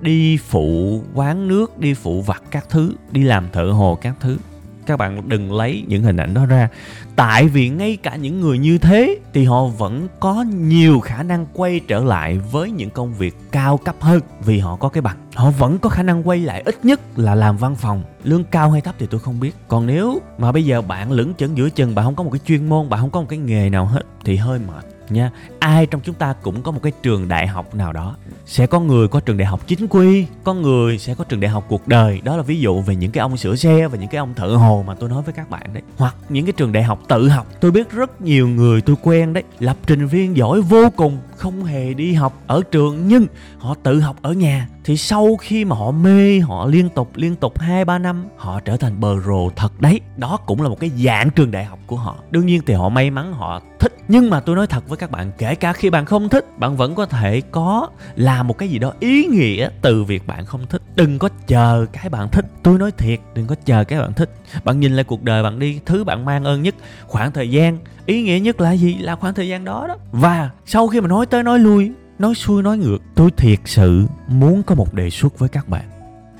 đi 0.01 0.37
phụ 0.37 1.01
quán 1.13 1.47
nước, 1.47 1.79
đi 1.79 1.93
phụ 1.93 2.21
vặt 2.21 2.43
các 2.51 2.65
thứ, 2.69 2.93
đi 3.11 3.23
làm 3.23 3.47
thợ 3.53 3.65
hồ 3.65 3.97
các 4.01 4.15
thứ 4.19 4.37
các 4.85 4.97
bạn 4.97 5.29
đừng 5.29 5.53
lấy 5.53 5.85
những 5.87 6.03
hình 6.03 6.17
ảnh 6.17 6.33
đó 6.33 6.45
ra. 6.45 6.69
Tại 7.15 7.47
vì 7.47 7.69
ngay 7.69 7.97
cả 8.03 8.15
những 8.15 8.41
người 8.41 8.57
như 8.57 8.77
thế 8.77 9.19
thì 9.33 9.45
họ 9.45 9.65
vẫn 9.65 10.07
có 10.19 10.41
nhiều 10.41 10.99
khả 10.99 11.23
năng 11.23 11.45
quay 11.53 11.79
trở 11.87 11.99
lại 11.99 12.37
với 12.37 12.71
những 12.71 12.89
công 12.89 13.13
việc 13.13 13.35
cao 13.51 13.77
cấp 13.77 13.95
hơn 13.99 14.19
vì 14.45 14.59
họ 14.59 14.75
có 14.75 14.89
cái 14.89 15.01
bằng. 15.01 15.17
Họ 15.35 15.49
vẫn 15.49 15.79
có 15.79 15.89
khả 15.89 16.03
năng 16.03 16.27
quay 16.27 16.39
lại 16.39 16.61
ít 16.65 16.85
nhất 16.85 16.99
là 17.15 17.35
làm 17.35 17.57
văn 17.57 17.75
phòng. 17.75 18.03
Lương 18.23 18.43
cao 18.43 18.71
hay 18.71 18.81
thấp 18.81 18.95
thì 18.99 19.07
tôi 19.09 19.19
không 19.19 19.39
biết. 19.39 19.55
Còn 19.67 19.87
nếu 19.87 20.21
mà 20.37 20.51
bây 20.51 20.65
giờ 20.65 20.81
bạn 20.81 21.11
lững 21.11 21.33
chững 21.33 21.57
giữa 21.57 21.69
chừng, 21.69 21.95
bạn 21.95 22.05
không 22.05 22.15
có 22.15 22.23
một 22.23 22.29
cái 22.31 22.39
chuyên 22.45 22.69
môn, 22.69 22.89
bạn 22.89 22.99
không 22.99 23.09
có 23.09 23.21
một 23.21 23.27
cái 23.29 23.39
nghề 23.39 23.69
nào 23.69 23.85
hết, 23.85 24.01
thì 24.25 24.35
hơi 24.35 24.59
mệt 24.59 24.85
nha. 25.13 25.31
Ai 25.59 25.85
trong 25.85 26.01
chúng 26.01 26.15
ta 26.15 26.33
cũng 26.33 26.61
có 26.61 26.71
một 26.71 26.79
cái 26.83 26.91
trường 27.03 27.27
đại 27.27 27.47
học 27.47 27.75
nào 27.75 27.93
đó. 27.93 28.15
Sẽ 28.45 28.67
có 28.67 28.79
người 28.79 29.07
có 29.07 29.19
trường 29.19 29.37
đại 29.37 29.45
học 29.45 29.67
chính 29.67 29.87
quy, 29.87 30.25
có 30.43 30.53
người 30.53 30.97
sẽ 30.97 31.15
có 31.15 31.23
trường 31.23 31.39
đại 31.39 31.51
học 31.51 31.65
cuộc 31.69 31.87
đời. 31.87 32.21
Đó 32.23 32.37
là 32.37 32.43
ví 32.43 32.59
dụ 32.59 32.81
về 32.81 32.95
những 32.95 33.11
cái 33.11 33.21
ông 33.21 33.37
sửa 33.37 33.55
xe 33.55 33.87
và 33.87 33.97
những 33.97 34.09
cái 34.09 34.19
ông 34.19 34.33
thợ 34.33 34.47
hồ 34.47 34.83
mà 34.87 34.95
tôi 34.95 35.09
nói 35.09 35.21
với 35.21 35.33
các 35.33 35.49
bạn 35.49 35.73
đấy. 35.73 35.83
Hoặc 35.97 36.15
những 36.29 36.45
cái 36.45 36.53
trường 36.53 36.71
đại 36.71 36.83
học 36.83 36.99
tự 37.07 37.29
học. 37.29 37.47
Tôi 37.59 37.71
biết 37.71 37.91
rất 37.91 38.21
nhiều 38.21 38.47
người 38.47 38.81
tôi 38.81 38.95
quen 39.03 39.33
đấy. 39.33 39.43
Lập 39.59 39.77
trình 39.87 40.07
viên 40.07 40.37
giỏi 40.37 40.61
vô 40.61 40.89
cùng, 40.95 41.17
không 41.35 41.65
hề 41.65 41.93
đi 41.93 42.13
học 42.13 42.33
ở 42.47 42.61
trường. 42.71 43.07
Nhưng 43.07 43.27
họ 43.57 43.75
tự 43.83 43.99
học 43.99 44.15
ở 44.21 44.33
nhà. 44.33 44.67
Thì 44.83 44.97
sau 44.97 45.35
khi 45.35 45.65
mà 45.65 45.75
họ 45.75 45.91
mê, 45.91 46.39
họ 46.39 46.65
liên 46.65 46.89
tục 46.89 47.11
liên 47.15 47.35
tục 47.35 47.59
hai, 47.59 47.85
ba 47.85 47.97
năm, 47.97 48.25
họ 48.37 48.59
trở 48.59 48.77
thành 48.77 48.99
bờ 48.99 49.19
rồ 49.19 49.49
thật 49.55 49.81
đấy. 49.81 49.99
Đó 50.17 50.37
cũng 50.45 50.61
là 50.61 50.69
một 50.69 50.79
cái 50.79 50.89
dạng 50.89 51.29
trường 51.29 51.51
đại 51.51 51.65
học 51.65 51.79
của 51.87 51.95
họ. 51.95 52.15
Đương 52.31 52.45
nhiên 52.45 52.61
thì 52.65 52.73
họ 52.73 52.89
may 52.89 53.09
mắn 53.11 53.33
họ 53.33 53.61
thích. 53.83 53.93
Nhưng 54.07 54.29
mà 54.29 54.39
tôi 54.39 54.55
nói 54.55 54.67
thật 54.67 54.89
với 54.89 54.97
các 54.97 55.11
bạn, 55.11 55.31
kể 55.37 55.55
cả 55.55 55.73
khi 55.73 55.89
bạn 55.89 56.05
không 56.05 56.29
thích, 56.29 56.59
bạn 56.59 56.77
vẫn 56.77 56.95
có 56.95 57.05
thể 57.05 57.41
có 57.41 57.89
làm 58.15 58.47
một 58.47 58.57
cái 58.57 58.69
gì 58.69 58.79
đó 58.79 58.93
ý 58.99 59.25
nghĩa 59.25 59.69
từ 59.81 60.03
việc 60.03 60.27
bạn 60.27 60.45
không 60.45 60.65
thích. 60.69 60.81
Đừng 60.95 61.19
có 61.19 61.29
chờ 61.47 61.85
cái 61.93 62.09
bạn 62.09 62.29
thích. 62.29 62.45
Tôi 62.63 62.79
nói 62.79 62.91
thiệt, 62.91 63.19
đừng 63.33 63.47
có 63.47 63.55
chờ 63.65 63.83
cái 63.83 63.99
bạn 63.99 64.13
thích. 64.13 64.29
Bạn 64.63 64.79
nhìn 64.79 64.95
lại 64.95 65.03
cuộc 65.03 65.23
đời, 65.23 65.43
bạn 65.43 65.59
đi, 65.59 65.79
thứ 65.85 66.03
bạn 66.03 66.25
mang 66.25 66.43
ơn 66.43 66.61
nhất, 66.61 66.75
khoảng 67.07 67.31
thời 67.31 67.49
gian. 67.49 67.77
Ý 68.05 68.23
nghĩa 68.23 68.39
nhất 68.39 68.61
là 68.61 68.71
gì? 68.71 68.97
Là 68.97 69.15
khoảng 69.15 69.33
thời 69.33 69.47
gian 69.47 69.65
đó 69.65 69.85
đó. 69.87 69.95
Và 70.11 70.49
sau 70.65 70.87
khi 70.87 71.01
mà 71.01 71.07
nói 71.07 71.25
tới, 71.25 71.43
nói 71.43 71.59
lui, 71.59 71.91
nói 72.19 72.35
xuôi, 72.35 72.63
nói 72.63 72.77
ngược, 72.77 72.97
tôi 73.15 73.31
thiệt 73.37 73.59
sự 73.65 74.05
muốn 74.27 74.63
có 74.63 74.75
một 74.75 74.93
đề 74.93 75.09
xuất 75.09 75.39
với 75.39 75.49
các 75.49 75.69
bạn 75.69 75.92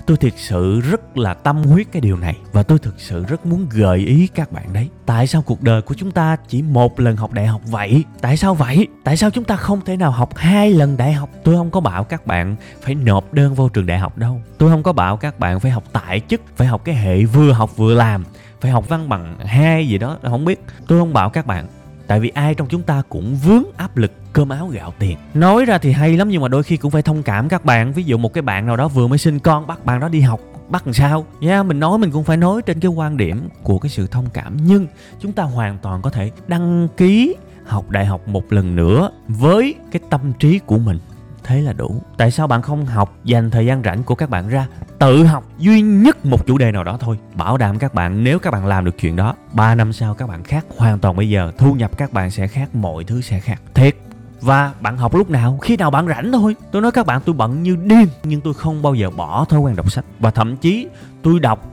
tôi 0.06 0.18
thực 0.18 0.34
sự 0.38 0.80
rất 0.80 1.18
là 1.18 1.34
tâm 1.34 1.64
huyết 1.64 1.88
cái 1.92 2.02
điều 2.02 2.18
này 2.18 2.38
và 2.52 2.64
tôi 2.64 2.80
thực 2.80 3.00
sự 3.00 3.26
rất 3.26 3.46
muốn 3.46 3.68
gợi 3.70 3.98
ý 3.98 4.28
các 4.28 4.52
bạn 4.52 4.74
đấy. 4.74 4.90
Tại 5.06 5.28
sao 5.28 5.42
cuộc 5.42 5.62
đời 5.62 5.82
của 5.82 5.94
chúng 5.94 6.12
ta 6.12 6.38
chỉ 6.48 6.62
một 6.62 7.00
lần 7.00 7.16
học 7.18 7.32
đại 7.34 7.48
học 7.48 7.62
vậy? 7.66 8.04
Tại 8.22 8.38
sao 8.38 8.56
vậy? 8.56 8.88
Tại 9.04 9.18
sao 9.18 9.30
chúng 9.30 9.44
ta 9.44 9.56
không 9.56 9.82
thể 9.86 9.98
nào 9.98 10.12
học 10.12 10.38
hai 10.38 10.74
lần 10.74 10.98
đại 10.98 11.14
học? 11.14 11.30
Tôi 11.44 11.56
không 11.56 11.72
có 11.72 11.80
bảo 11.80 12.04
các 12.04 12.28
bạn 12.28 12.56
phải 12.82 12.96
nộp 12.96 13.34
đơn 13.34 13.54
vô 13.54 13.70
trường 13.70 13.86
đại 13.86 14.00
học 14.00 14.18
đâu. 14.18 14.42
Tôi 14.58 14.70
không 14.70 14.84
có 14.84 14.94
bảo 14.94 15.18
các 15.18 15.40
bạn 15.40 15.60
phải 15.60 15.72
học 15.72 15.84
tại 15.94 16.22
chức, 16.28 16.42
phải 16.56 16.68
học 16.68 16.82
cái 16.86 16.96
hệ 16.96 17.24
vừa 17.24 17.52
học 17.52 17.78
vừa 17.78 17.94
làm, 17.94 18.24
phải 18.62 18.72
học 18.72 18.90
văn 18.90 19.10
bằng 19.10 19.38
hai 19.40 19.88
gì 19.88 19.98
đó, 19.98 20.18
không 20.22 20.46
biết. 20.46 20.64
Tôi 20.88 21.00
không 21.00 21.14
bảo 21.14 21.30
các 21.30 21.46
bạn, 21.46 21.68
tại 22.08 22.20
vì 22.20 22.30
ai 22.30 22.56
trong 22.56 22.68
chúng 22.68 22.82
ta 22.82 23.02
cũng 23.10 23.36
vướng 23.36 23.64
áp 23.78 23.98
lực 23.98 24.12
cơm 24.34 24.50
áo 24.50 24.68
gạo 24.68 24.94
tiền. 25.00 25.18
Nói 25.34 25.66
ra 25.66 25.78
thì 25.78 25.92
hay 25.92 26.18
lắm 26.18 26.30
nhưng 26.30 26.42
mà 26.42 26.48
đôi 26.48 26.64
khi 26.64 26.78
cũng 26.78 26.92
phải 26.92 27.02
thông 27.02 27.24
cảm 27.24 27.50
các 27.50 27.66
bạn. 27.66 27.94
Ví 27.94 28.04
dụ 28.04 28.18
một 28.18 28.34
cái 28.34 28.42
bạn 28.42 28.66
nào 28.66 28.78
đó 28.78 28.88
vừa 28.88 29.08
mới 29.08 29.18
sinh 29.18 29.40
con 29.40 29.68
bắt 29.68 29.86
bạn 29.86 30.00
đó 30.00 30.10
đi 30.10 30.22
học 30.22 30.40
bắt 30.70 30.88
làm 30.88 30.94
sao? 30.94 31.26
Nha 31.40 31.54
yeah, 31.54 31.66
mình 31.66 31.80
nói 31.80 31.98
mình 31.98 32.12
cũng 32.12 32.24
phải 32.24 32.38
nói 32.38 32.62
trên 32.62 32.80
cái 32.80 32.92
quan 32.92 33.18
điểm 33.18 33.50
của 33.64 33.80
cái 33.80 33.90
sự 33.90 34.08
thông 34.08 34.26
cảm. 34.34 34.58
Nhưng 34.62 34.88
chúng 35.20 35.32
ta 35.32 35.44
hoàn 35.44 35.78
toàn 35.78 36.02
có 36.02 36.10
thể 36.10 36.32
đăng 36.48 36.88
ký 36.98 37.36
học 37.66 37.90
đại 37.90 38.06
học 38.06 38.28
một 38.28 38.54
lần 38.54 38.76
nữa 38.76 39.10
với 39.28 39.76
cái 39.92 40.02
tâm 40.10 40.34
trí 40.40 40.60
của 40.60 40.78
mình. 40.78 41.00
Thế 41.44 41.62
là 41.62 41.74
đủ. 41.74 42.02
Tại 42.18 42.32
sao 42.32 42.48
bạn 42.48 42.62
không 42.62 42.86
học 42.86 43.16
dành 43.24 43.52
thời 43.52 43.66
gian 43.66 43.84
rảnh 43.84 44.04
của 44.04 44.16
các 44.16 44.30
bạn 44.30 44.50
ra 44.50 44.68
tự 45.00 45.26
học 45.26 45.46
duy 45.58 45.82
nhất 45.82 46.26
một 46.26 46.46
chủ 46.48 46.58
đề 46.58 46.72
nào 46.72 46.84
đó 46.84 46.98
thôi? 47.00 47.18
Bảo 47.34 47.58
đảm 47.58 47.80
các 47.80 47.94
bạn 47.94 48.24
nếu 48.24 48.40
các 48.40 48.52
bạn 48.52 48.66
làm 48.66 48.86
được 48.86 48.98
chuyện 49.00 49.16
đó 49.16 49.36
3 49.54 49.76
năm 49.76 49.94
sau 49.94 50.14
các 50.14 50.30
bạn 50.30 50.44
khác 50.44 50.66
hoàn 50.78 51.00
toàn 51.00 51.16
bây 51.16 51.30
giờ 51.30 51.52
thu 51.58 51.74
nhập 51.74 51.98
các 51.98 52.14
bạn 52.14 52.32
sẽ 52.32 52.48
khác 52.48 52.76
mọi 52.76 53.04
thứ 53.04 53.22
sẽ 53.22 53.40
khác. 53.40 53.62
Thiệt 53.74 53.96
và 54.44 54.74
bạn 54.82 54.98
học 54.98 55.16
lúc 55.16 55.30
nào? 55.30 55.60
Khi 55.62 55.78
nào 55.78 55.92
bạn 55.92 56.08
rảnh 56.08 56.32
thôi. 56.32 56.56
Tôi 56.72 56.82
nói 56.82 56.92
các 56.92 57.06
bạn, 57.06 57.22
tôi 57.26 57.36
bận 57.36 57.64
như 57.64 57.76
điên. 57.76 58.08
Nhưng 58.24 58.42
tôi 58.42 58.54
không 58.54 58.82
bao 58.82 58.96
giờ 58.96 59.10
bỏ 59.10 59.46
thói 59.46 59.60
quen 59.60 59.76
đọc 59.76 59.92
sách. 59.92 60.06
Và 60.20 60.32
thậm 60.32 60.58
chí, 60.58 60.88
tôi 61.22 61.40
đọc 61.40 61.70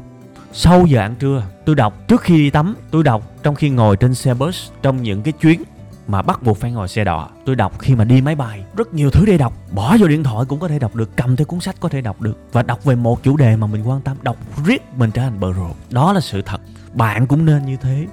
sau 0.52 0.86
giờ 0.86 1.00
ăn 1.00 1.14
trưa. 1.18 1.42
Tôi 1.64 1.76
đọc 1.76 2.08
trước 2.08 2.20
khi 2.20 2.36
đi 2.36 2.50
tắm. 2.50 2.76
Tôi 2.90 3.02
đọc 3.02 3.22
trong 3.42 3.54
khi 3.54 3.70
ngồi 3.70 3.96
trên 3.96 4.14
xe 4.14 4.34
bus, 4.34 4.70
trong 4.82 5.02
những 5.02 5.22
cái 5.22 5.32
chuyến 5.32 5.62
mà 6.08 6.22
bắt 6.22 6.42
buộc 6.42 6.58
phải 6.58 6.72
ngồi 6.72 6.88
xe 6.88 7.04
đò. 7.04 7.28
Tôi 7.46 7.56
đọc 7.56 7.78
khi 7.78 7.94
mà 7.94 8.04
đi 8.04 8.20
máy 8.20 8.34
bay. 8.34 8.64
Rất 8.76 8.94
nhiều 8.94 9.10
thứ 9.10 9.26
để 9.26 9.38
đọc. 9.38 9.52
Bỏ 9.72 9.96
vào 9.98 10.08
điện 10.08 10.24
thoại 10.24 10.44
cũng 10.48 10.60
có 10.60 10.68
thể 10.68 10.78
đọc 10.78 10.94
được. 10.94 11.16
Cầm 11.16 11.36
theo 11.36 11.44
cuốn 11.44 11.60
sách 11.60 11.76
có 11.80 11.88
thể 11.88 12.00
đọc 12.00 12.20
được. 12.20 12.38
Và 12.52 12.62
đọc 12.62 12.84
về 12.84 12.94
một 12.94 13.22
chủ 13.22 13.36
đề 13.36 13.56
mà 13.56 13.66
mình 13.66 13.82
quan 13.88 14.00
tâm. 14.00 14.16
Đọc 14.22 14.36
riết 14.64 14.82
mình 14.96 15.10
trở 15.10 15.22
thành 15.22 15.40
bờ 15.40 15.52
rồ 15.52 15.70
đó 15.90 16.12
là 16.12 16.20
sự 16.20 16.42
thật. 16.42 16.60
Bạn 16.94 17.26
cũng 17.26 17.46
nên 17.46 17.66
như 17.66 17.76
thế 17.76 18.06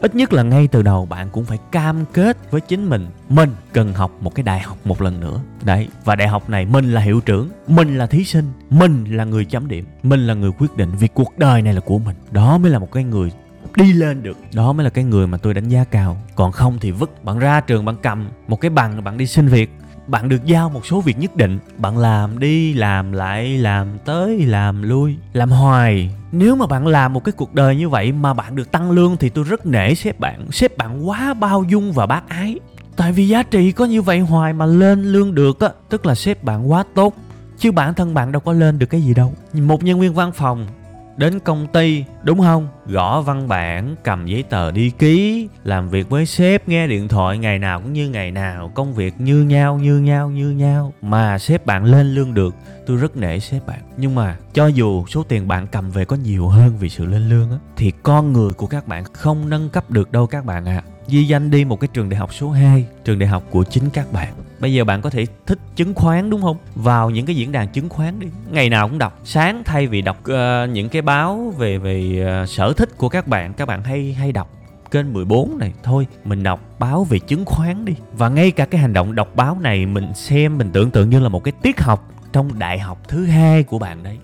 ít 0.00 0.14
nhất 0.14 0.32
là 0.32 0.42
ngay 0.42 0.68
từ 0.68 0.82
đầu 0.82 1.06
bạn 1.06 1.28
cũng 1.32 1.44
phải 1.44 1.58
cam 1.72 2.04
kết 2.12 2.50
với 2.50 2.60
chính 2.60 2.90
mình. 2.90 3.06
Mình 3.28 3.50
cần 3.72 3.92
học 3.92 4.12
một 4.20 4.34
cái 4.34 4.42
đại 4.42 4.60
học 4.60 4.78
một 4.84 5.02
lần 5.02 5.20
nữa. 5.20 5.40
Đấy, 5.64 5.88
và 6.04 6.16
đại 6.16 6.28
học 6.28 6.50
này 6.50 6.64
mình 6.64 6.92
là 6.92 7.00
hiệu 7.00 7.20
trưởng, 7.20 7.50
mình 7.68 7.98
là 7.98 8.06
thí 8.06 8.24
sinh, 8.24 8.52
mình 8.70 9.16
là 9.16 9.24
người 9.24 9.44
chấm 9.44 9.68
điểm, 9.68 9.84
mình 10.02 10.26
là 10.26 10.34
người 10.34 10.50
quyết 10.58 10.76
định 10.76 10.90
vì 10.98 11.08
cuộc 11.08 11.38
đời 11.38 11.62
này 11.62 11.74
là 11.74 11.80
của 11.80 11.98
mình. 11.98 12.16
Đó 12.30 12.58
mới 12.58 12.70
là 12.70 12.78
một 12.78 12.92
cái 12.92 13.04
người 13.04 13.30
đi 13.76 13.92
lên 13.92 14.22
được. 14.22 14.36
Đó 14.54 14.72
mới 14.72 14.84
là 14.84 14.90
cái 14.90 15.04
người 15.04 15.26
mà 15.26 15.38
tôi 15.38 15.54
đánh 15.54 15.68
giá 15.68 15.84
cao. 15.84 16.22
Còn 16.34 16.52
không 16.52 16.78
thì 16.80 16.90
vứt, 16.90 17.24
bạn 17.24 17.38
ra 17.38 17.60
trường, 17.60 17.84
bạn 17.84 17.96
cầm 18.02 18.28
một 18.48 18.60
cái 18.60 18.70
bằng, 18.70 19.04
bạn 19.04 19.18
đi 19.18 19.26
xin 19.26 19.48
việc 19.48 19.70
bạn 20.08 20.28
được 20.28 20.44
giao 20.44 20.70
một 20.70 20.86
số 20.86 21.00
việc 21.00 21.18
nhất 21.18 21.36
định. 21.36 21.58
Bạn 21.78 21.98
làm 21.98 22.38
đi, 22.38 22.74
làm 22.74 23.12
lại, 23.12 23.58
làm 23.58 23.98
tới, 24.04 24.38
làm 24.38 24.82
lui. 24.82 25.16
Làm 25.32 25.50
hoài. 25.50 26.14
Nếu 26.32 26.56
mà 26.56 26.66
bạn 26.66 26.86
làm 26.86 27.12
một 27.12 27.24
cái 27.24 27.32
cuộc 27.32 27.54
đời 27.54 27.76
như 27.76 27.88
vậy 27.88 28.12
mà 28.12 28.34
bạn 28.34 28.56
được 28.56 28.72
tăng 28.72 28.90
lương 28.90 29.16
thì 29.16 29.28
tôi 29.28 29.44
rất 29.44 29.66
nể 29.66 29.94
sếp 29.94 30.20
bạn. 30.20 30.50
Sếp 30.52 30.76
bạn 30.76 31.08
quá 31.08 31.34
bao 31.34 31.64
dung 31.64 31.92
và 31.92 32.06
bác 32.06 32.28
ái. 32.28 32.58
Tại 32.96 33.12
vì 33.12 33.28
giá 33.28 33.42
trị 33.42 33.72
có 33.72 33.84
như 33.84 34.02
vậy 34.02 34.20
hoài 34.20 34.52
mà 34.52 34.66
lên 34.66 35.04
lương 35.04 35.34
được 35.34 35.60
á, 35.60 35.68
tức 35.88 36.06
là 36.06 36.14
sếp 36.14 36.44
bạn 36.44 36.70
quá 36.70 36.84
tốt. 36.94 37.14
Chứ 37.58 37.72
bản 37.72 37.94
thân 37.94 38.14
bạn 38.14 38.32
đâu 38.32 38.40
có 38.40 38.52
lên 38.52 38.78
được 38.78 38.86
cái 38.86 39.00
gì 39.02 39.14
đâu. 39.14 39.34
Một 39.52 39.84
nhân 39.84 40.00
viên 40.00 40.14
văn 40.14 40.32
phòng 40.32 40.66
đến 41.16 41.40
công 41.40 41.66
ty, 41.66 42.04
đúng 42.22 42.40
không? 42.40 42.68
Gõ 42.86 43.20
văn 43.20 43.48
bản, 43.48 43.96
cầm 44.04 44.26
giấy 44.26 44.42
tờ 44.42 44.70
đi 44.70 44.90
ký, 44.90 45.48
làm 45.64 45.88
việc 45.88 46.10
với 46.10 46.26
sếp, 46.26 46.68
nghe 46.68 46.86
điện 46.86 47.08
thoại, 47.08 47.38
ngày 47.38 47.58
nào 47.58 47.80
cũng 47.80 47.92
như 47.92 48.08
ngày 48.08 48.30
nào, 48.30 48.72
công 48.74 48.94
việc 48.94 49.14
như 49.18 49.42
nhau 49.42 49.78
như 49.78 49.98
nhau 49.98 50.30
như 50.30 50.50
nhau. 50.50 50.92
Mà 51.02 51.38
sếp 51.38 51.66
bạn 51.66 51.84
lên 51.84 52.14
lương 52.14 52.34
được, 52.34 52.54
tôi 52.86 52.96
rất 52.96 53.16
nể 53.16 53.38
sếp 53.38 53.66
bạn. 53.66 53.80
Nhưng 53.96 54.14
mà 54.14 54.36
cho 54.54 54.66
dù 54.66 55.06
số 55.06 55.22
tiền 55.22 55.48
bạn 55.48 55.66
cầm 55.66 55.90
về 55.90 56.04
có 56.04 56.16
nhiều 56.16 56.48
hơn 56.48 56.72
vì 56.80 56.88
sự 56.88 57.06
lên 57.06 57.28
lương 57.28 57.50
á, 57.50 57.56
thì 57.76 57.92
con 58.02 58.32
người 58.32 58.52
của 58.52 58.66
các 58.66 58.88
bạn 58.88 59.04
không 59.04 59.48
nâng 59.48 59.68
cấp 59.68 59.90
được 59.90 60.12
đâu 60.12 60.26
các 60.26 60.44
bạn 60.44 60.64
ạ. 60.64 60.82
À. 60.86 60.90
Di 61.06 61.24
danh 61.24 61.50
đi 61.50 61.64
một 61.64 61.80
cái 61.80 61.88
trường 61.92 62.08
đại 62.08 62.20
học 62.20 62.34
số 62.34 62.50
2 62.50 62.86
Trường 63.04 63.18
đại 63.18 63.28
học 63.28 63.42
của 63.50 63.64
chính 63.64 63.90
các 63.90 64.12
bạn. 64.12 64.32
Bây 64.60 64.74
giờ 64.74 64.84
bạn 64.84 65.02
có 65.02 65.10
thể 65.10 65.26
thích 65.46 65.58
chứng 65.76 65.94
khoán 65.94 66.30
đúng 66.30 66.42
không? 66.42 66.56
Vào 66.74 67.10
những 67.10 67.26
cái 67.26 67.36
diễn 67.36 67.52
đàn 67.52 67.68
chứng 67.68 67.88
khoán 67.88 68.20
đi. 68.20 68.26
Ngày 68.50 68.70
nào 68.70 68.88
cũng 68.88 68.98
đọc. 68.98 69.20
Sáng 69.24 69.62
thay 69.64 69.86
vì 69.86 70.02
đọc 70.02 70.18
uh, 70.20 70.70
những 70.70 70.88
cái 70.88 71.02
báo 71.02 71.54
về 71.58 71.78
về 71.78 72.26
uh, 72.42 72.48
sở 72.48 72.72
thích 72.76 72.98
của 72.98 73.08
các 73.08 73.28
bạn 73.28 73.52
Các 73.52 73.66
bạn 73.66 73.82
hay 73.82 74.12
hay 74.12 74.32
đọc 74.32 74.50
kênh 74.90 75.12
14 75.12 75.58
này. 75.58 75.72
Thôi 75.82 76.06
mình 76.24 76.42
đọc 76.42 76.60
báo 76.78 77.04
về 77.04 77.18
chứng 77.18 77.44
khoán 77.44 77.84
đi. 77.84 77.94
Và 78.12 78.28
ngay 78.28 78.50
cả 78.50 78.64
cái 78.64 78.80
hành 78.80 78.92
động 78.92 79.14
đọc 79.14 79.36
báo 79.36 79.58
này 79.60 79.86
mình 79.86 80.14
xem 80.14 80.58
mình 80.58 80.70
tưởng 80.72 80.90
tượng 80.90 81.10
như 81.10 81.20
là 81.20 81.28
một 81.28 81.44
cái 81.44 81.52
tiết 81.62 81.80
học 81.80 82.12
trong 82.32 82.58
đại 82.58 82.78
học 82.78 82.98
thứ 83.08 83.26
hai 83.26 83.62
của 83.62 83.78
bạn 83.78 84.02
đấy. 84.02 84.18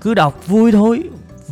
Cứ 0.00 0.14
đọc 0.14 0.46
vui 0.46 0.72
thôi 0.72 1.02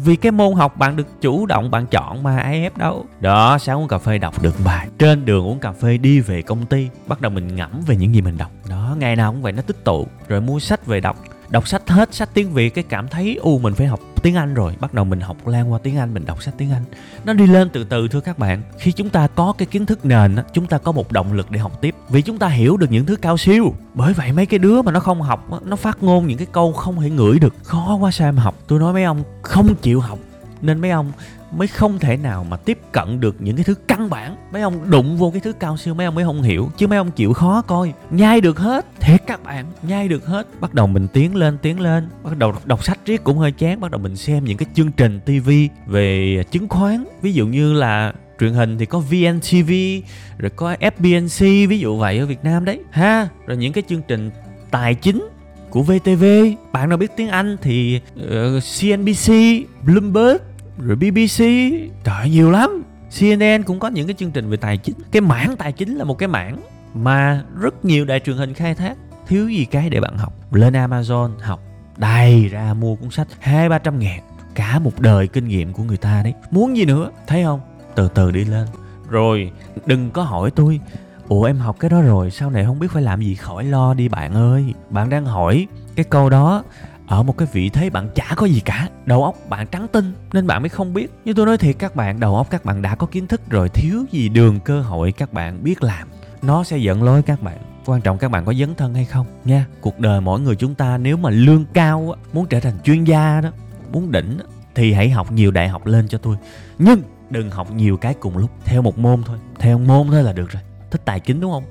vì 0.05 0.17
cái 0.17 0.33
môn 0.33 0.55
học 0.55 0.77
bạn 0.77 0.97
được 0.97 1.21
chủ 1.21 1.47
động 1.47 1.71
bạn 1.71 1.87
chọn 1.87 2.23
mà, 2.23 2.39
ai 2.39 2.63
ép 2.63 2.79
đâu. 2.79 3.07
Đó, 3.21 3.59
sáng 3.59 3.79
uống 3.79 3.89
cà 3.89 3.99
phê 3.99 4.19
đọc 4.19 4.43
được 4.43 4.55
bài. 4.65 4.89
Trên 4.99 5.25
đường 5.25 5.47
uống 5.47 5.59
cà 5.59 5.73
phê 5.73 5.97
đi 5.97 6.21
về 6.21 6.43
công 6.43 6.67
ty, 6.67 6.89
bắt 7.07 7.21
đầu 7.21 7.33
mình 7.33 7.57
ngẫm 7.57 7.81
về 7.87 7.97
những 7.97 8.15
gì 8.15 8.21
mình 8.21 8.39
đọc. 8.39 8.51
Đó, 8.71 8.97
ngày 8.99 9.17
nào 9.17 9.33
cũng 9.33 9.43
vậy, 9.43 9.53
nó 9.53 9.63
tích 9.63 9.85
tụ. 9.85 10.07
Rồi 10.29 10.41
mua 10.41 10.59
sách 10.59 10.87
về 10.87 11.01
đọc 11.01 11.17
đọc 11.53 11.69
sách 11.69 11.89
hết, 11.89 12.15
sách 12.15 12.29
tiếng 12.35 12.53
việt 12.53 12.75
cái 12.75 12.85
cảm 12.89 13.09
thấy 13.09 13.37
u 13.37 13.59
mình 13.59 13.75
phải 13.75 13.87
học 13.87 14.01
tiếng 14.23 14.35
anh 14.35 14.55
rồi. 14.55 14.77
Bắt 14.81 14.95
đầu 14.95 15.05
mình 15.05 15.21
học 15.21 15.47
lan 15.47 15.73
qua 15.73 15.79
tiếng 15.83 15.97
anh, 15.97 16.15
mình 16.15 16.25
đọc 16.27 16.43
sách 16.43 16.55
tiếng 16.59 16.73
anh. 16.73 16.83
Nó 17.25 17.33
đi 17.33 17.47
lên 17.47 17.71
từ 17.73 17.85
từ, 17.85 18.09
thưa 18.09 18.21
các 18.21 18.39
bạn. 18.39 18.63
Khi 18.79 18.93
chúng 18.93 19.11
ta 19.11 19.27
có 19.27 19.53
cái 19.59 19.67
kiến 19.67 19.87
thức 19.87 20.05
nền 20.05 20.37
chúng 20.53 20.67
ta 20.67 20.79
có 20.79 20.93
một 20.93 21.13
động 21.13 21.33
lực 21.33 21.51
để 21.51 21.59
học 21.59 21.81
tiếp. 21.81 21.95
Vì 22.09 22.23
chúng 22.23 22.39
ta 22.39 22.49
hiểu 22.49 22.77
được 22.77 22.91
những 22.91 23.07
thứ 23.07 23.17
cao 23.17 23.39
siêu. 23.39 23.75
Bởi 23.95 24.13
vậy 24.13 24.33
mấy 24.33 24.47
cái 24.47 24.59
đứa 24.59 24.83
mà 24.83 24.93
nó 24.93 25.01
không 25.01 25.23
học 25.23 25.49
nó 25.65 25.77
phát 25.77 26.03
ngôn 26.03 26.27
những 26.27 26.39
cái 26.39 26.47
câu 26.53 26.73
không 26.73 27.01
thể 27.01 27.11
ngửi 27.11 27.39
được, 27.39 27.55
khó 27.63 27.97
quá 28.01 28.11
sao 28.11 28.29
em 28.29 28.37
học. 28.37 28.55
Tôi 28.67 28.79
nói 28.79 28.93
mấy 28.93 29.05
ông 29.05 29.23
không 29.43 29.75
chịu 29.75 30.01
học. 30.01 30.19
Nên 30.61 30.81
mấy 30.81 30.91
ông 30.91 31.13
mới 31.57 31.69
không 31.69 31.99
thể 31.99 32.17
nào 32.17 32.45
mà 32.45 32.57
tiếp 32.57 32.79
cận 32.93 33.21
được 33.21 33.37
những 33.39 33.57
cái 33.57 33.65
thứ 33.65 33.75
căn 33.75 34.11
bản. 34.11 34.37
Mấy 34.53 34.63
ông 34.63 34.91
đụng 34.91 35.17
vô 35.17 35.31
cái 35.31 35.41
thứ 35.41 35.53
cao 35.53 35.77
siêu 35.77 35.95
mấy 35.95 36.07
ông 36.07 36.15
mới 36.15 36.25
không 36.25 36.43
hiểu. 36.43 36.71
Chứ 36.77 36.87
mấy 36.87 36.99
ông 36.99 37.11
chịu 37.11 37.33
khó 37.33 37.63
coi. 37.63 37.93
Nhai 38.11 38.41
được 38.41 38.59
hết. 38.59 38.87
Thiệt 39.01 39.23
các 39.27 39.43
bạn 39.43 39.67
nhai 39.83 40.09
được 40.09 40.27
hết. 40.27 40.47
Bắt 40.61 40.75
đầu 40.75 40.87
mình 40.87 41.09
tiến 41.09 41.37
lên 41.37 41.59
tiến 41.63 41.81
lên. 41.81 42.09
Bắt 42.23 42.37
đầu 42.37 42.55
đọc 42.65 42.85
sách 42.85 42.99
riết 43.07 43.25
cũng 43.25 43.39
hơi 43.39 43.53
chán. 43.53 43.81
Bắt 43.81 43.91
đầu 43.91 44.01
mình 44.01 44.17
xem 44.17 44.45
những 44.45 44.57
cái 44.57 44.67
chương 44.75 44.93
trình 44.93 45.21
tivi 45.21 45.69
về 45.87 46.45
chứng 46.51 46.69
khoán. 46.69 47.05
Ví 47.23 47.33
dụ 47.33 47.47
như 47.47 47.73
là 47.73 48.13
truyền 48.41 48.53
hình 48.53 48.79
thì 48.79 48.87
có 48.87 48.99
VNTV 48.99 49.73
rồi 50.39 50.51
có 50.57 50.77
FBNC 50.81 51.69
ví 51.69 51.79
dụ 51.79 51.97
vậy 51.97 52.19
ở 52.19 52.27
Việt 52.27 52.45
Nam 52.45 52.65
đấy. 52.65 52.81
Ha 52.91 53.29
rồi 53.47 53.57
những 53.57 53.73
cái 53.73 53.85
chương 53.89 54.03
trình 54.09 54.31
tài 54.71 54.95
chính 54.95 55.29
của 55.71 55.83
VTV 55.83 56.25
bạn 56.73 56.89
nào 56.89 56.99
biết 56.99 57.11
tiếng 57.17 57.29
Anh 57.29 57.57
thì 57.63 58.01
ờ, 58.29 58.57
uh, 58.57 58.63
CNBC 58.63 59.33
Bloomberg 59.83 60.37
rồi 60.79 60.97
BBC 60.97 61.45
trời, 62.05 62.31
nhiều 62.31 62.51
lắm. 62.51 62.83
CNN 63.19 63.63
cũng 63.63 63.79
có 63.79 63.89
những 63.89 64.07
cái 64.07 64.15
chương 64.19 64.31
trình 64.31 64.51
về 64.51 64.57
tài 64.57 64.77
chính. 64.77 64.97
Cái 65.11 65.21
mảng 65.21 65.57
tài 65.57 65.73
chính 65.73 65.97
là 65.97 66.05
một 66.05 66.19
cái 66.19 66.29
mảng 66.29 66.61
mà 66.95 67.43
rất 67.61 67.85
nhiều 67.85 68.05
đài 68.05 68.21
truyền 68.21 68.37
hình 68.37 68.55
khai 68.55 68.75
thác. 68.75 68.97
Thiếu 69.29 69.49
gì 69.49 69.65
cái 69.65 69.91
để 69.91 70.01
bạn 70.01 70.17
học. 70.17 70.33
Lên 70.53 70.73
Amazon 70.73 71.31
học. 71.41 71.61
Đầy 71.97 72.49
ra 72.49 72.75
mua 72.75 72.97
cuốn 72.97 73.11
sách 73.11 73.29
hai, 73.41 73.69
ba 73.69 73.79
trăm 73.79 73.99
ngàn. 73.99 74.21
Cả 74.55 74.79
một 74.79 75.01
đời 75.01 75.29
kinh 75.29 75.49
nghiệm 75.49 75.73
của 75.73 75.83
người 75.83 75.97
ta 75.97 76.23
đấy. 76.23 76.35
Muốn 76.51 76.77
gì 76.77 76.85
nữa, 76.85 77.11
thấy 77.27 77.45
không? 77.45 77.61
Từ 77.95 78.09
từ 78.15 78.31
đi 78.31 78.45
lên. 78.45 78.67
Rồi, 79.09 79.53
đừng 79.87 80.11
có 80.11 80.23
hỏi 80.23 80.51
tôi, 80.51 80.81
ủa, 81.29 81.45
em 81.45 81.57
học 81.57 81.77
cái 81.81 81.91
đó 81.91 82.01
rồi, 82.01 82.31
sau 82.31 82.51
này 82.51 82.65
không 82.65 82.79
biết 82.79 82.89
phải 82.93 83.03
làm 83.03 83.21
gì, 83.21 83.35
khỏi 83.35 83.65
lo 83.65 83.95
đi, 83.95 84.09
bạn 84.09 84.35
ơi. 84.35 84.75
Bạn 84.91 85.11
đang 85.11 85.25
hỏi 85.25 85.67
cái 85.97 86.05
câu 86.05 86.31
đó 86.31 86.65
ở 87.13 87.23
một 87.23 87.39
cái 87.39 87.49
vị 87.53 87.69
thế 87.69 87.91
bạn 87.91 88.09
chả 88.15 88.35
có 88.37 88.47
gì 88.47 88.61
cả, 88.61 88.89
đầu 89.05 89.25
óc 89.25 89.37
bạn 89.49 89.67
trắng 89.67 89.87
tinh, 89.93 90.13
nên 90.33 90.47
bạn 90.47 90.63
mới 90.63 90.69
không 90.69 90.95
biết. 90.95 91.11
Như 91.25 91.35
tôi 91.35 91.47
nói 91.47 91.59
thiệt, 91.59 91.77
các 91.79 91.97
bạn, 91.97 92.21
đầu 92.21 92.37
óc 92.37 92.47
các 92.51 92.65
bạn 92.65 92.83
đã 92.83 92.95
có 92.95 93.07
kiến 93.07 93.27
thức 93.27 93.41
rồi, 93.51 93.69
thiếu 93.69 94.05
gì 94.11 94.29
đường 94.29 94.61
cơ 94.61 94.81
hội 94.81 95.13
các 95.13 95.33
bạn 95.33 95.63
biết 95.63 95.83
làm. 95.83 96.09
Nó 96.43 96.65
sẽ 96.65 96.79
dẫn 96.79 97.03
lối 97.03 97.23
các 97.23 97.43
bạn. 97.43 97.59
Quan 97.85 98.01
trọng 98.01 98.19
các 98.19 98.31
bạn 98.31 98.45
có 98.45 98.55
dấn 98.55 98.75
thân 98.75 98.95
hay 98.95 99.05
không, 99.05 99.27
nha. 99.45 99.67
Cuộc 99.81 99.99
đời 99.99 100.21
mỗi 100.21 100.41
người 100.41 100.57
chúng 100.57 100.75
ta 100.75 100.99
nếu 100.99 101.17
mà 101.17 101.31
lương 101.31 101.65
cao 101.73 102.15
muốn 102.33 102.47
trở 102.47 102.61
thành 102.61 102.75
chuyên 102.85 103.05
gia 103.05 103.41
đó, 103.41 103.51
muốn 103.93 104.13
đỉnh 104.13 104.39
thì 104.75 104.93
hãy 104.93 105.11
học 105.11 105.33
nhiều 105.33 105.51
đại 105.51 105.69
học 105.69 105.87
lên 105.87 106.09
cho 106.09 106.19
tôi. 106.19 106.37
Nhưng 106.79 107.03
đừng 107.31 107.51
học 107.51 107.73
nhiều 107.73 107.97
cái 107.97 108.15
cùng 108.15 108.37
lúc, 108.37 108.51
theo 108.65 108.83
một 108.83 108.99
môn 108.99 109.23
thôi. 109.23 109.39
Theo 109.59 109.79
môn 109.79 110.07
thôi 110.11 110.23
là 110.23 110.33
được 110.33 110.51
rồi. 110.51 110.63
Thích 110.91 111.03
tài 111.05 111.21
chính 111.21 111.41
đúng 111.41 111.53
không? 111.53 111.65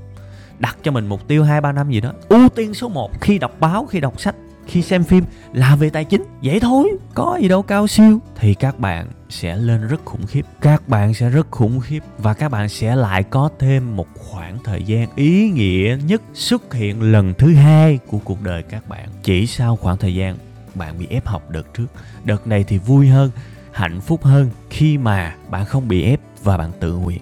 Đặt 0.59 0.77
cho 0.83 0.91
mình 0.91 1.07
mục 1.07 1.27
tiêu 1.27 1.43
hai 1.43 1.61
ba 1.61 1.71
năm 1.71 1.91
gì 1.91 2.01
đó. 2.01 2.13
Ưu 2.29 2.49
tiên 2.49 2.73
số 2.73 2.89
1 2.89 3.21
khi 3.21 3.37
đọc 3.37 3.51
báo, 3.59 3.85
khi 3.85 3.99
đọc 3.99 4.19
sách 4.19 4.35
khi 4.67 4.81
xem 4.81 5.03
phim 5.03 5.23
là 5.53 5.75
về 5.75 5.89
tài 5.89 6.05
chính, 6.05 6.23
vậy 6.43 6.59
thôi, 6.59 6.89
có 7.13 7.37
gì 7.41 7.47
đâu, 7.47 7.61
cao 7.61 7.87
siêu. 7.87 8.19
Thì 8.35 8.53
các 8.53 8.79
bạn 8.79 9.07
sẽ 9.29 9.55
lên 9.55 9.87
rất 9.87 10.05
khủng 10.05 10.25
khiếp. 10.27 10.45
Các 10.61 10.87
bạn 10.87 11.13
sẽ 11.13 11.29
rất 11.29 11.51
khủng 11.51 11.79
khiếp 11.79 12.03
và 12.17 12.33
các 12.33 12.49
bạn 12.49 12.69
sẽ 12.69 12.95
lại 12.95 13.23
có 13.23 13.49
thêm 13.59 13.95
một 13.95 14.07
khoảng 14.15 14.57
thời 14.63 14.83
gian 14.83 15.07
ý 15.15 15.49
nghĩa 15.49 15.97
nhất 16.05 16.21
xuất 16.33 16.73
hiện 16.73 17.11
lần 17.11 17.33
thứ 17.37 17.53
hai 17.53 17.99
của 18.07 18.17
cuộc 18.23 18.43
đời 18.43 18.63
các 18.63 18.89
bạn. 18.89 19.09
Chỉ 19.23 19.47
sau 19.47 19.75
khoảng 19.75 19.97
thời 19.97 20.15
gian, 20.15 20.35
bạn 20.75 20.97
bị 20.97 21.07
ép 21.09 21.25
học 21.25 21.49
đợt 21.49 21.73
trước. 21.73 21.87
Đợt 22.23 22.47
này 22.47 22.63
thì 22.63 22.77
vui 22.77 23.07
hơn, 23.07 23.31
hạnh 23.71 24.01
phúc 24.01 24.23
hơn 24.23 24.49
khi 24.69 24.97
mà 24.97 25.35
bạn 25.49 25.65
không 25.65 25.87
bị 25.87 26.03
ép 26.03 26.19
và 26.43 26.57
bạn 26.57 26.71
tự 26.79 26.93
nguyện. 26.93 27.21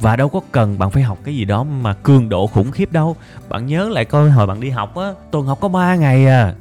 Và 0.00 0.16
đâu 0.16 0.28
có 0.28 0.40
cần 0.52 0.78
bạn 0.78 0.90
phải 0.90 1.02
học 1.02 1.18
cái 1.24 1.36
gì 1.36 1.44
đó 1.44 1.62
mà 1.62 1.94
cường 1.94 2.28
độ 2.28 2.46
khủng 2.46 2.70
khiếp 2.70 2.92
đâu. 2.92 3.16
Bạn 3.48 3.66
nhớ 3.66 3.88
lại 3.88 4.04
coi 4.04 4.30
hồi 4.30 4.46
bạn 4.46 4.60
đi 4.60 4.70
học 4.70 4.96
á, 4.96 5.12
tuần 5.30 5.46
học 5.46 5.58
có 5.60 5.68
3 5.68 5.94
ngày 5.94 6.26
à 6.26 6.54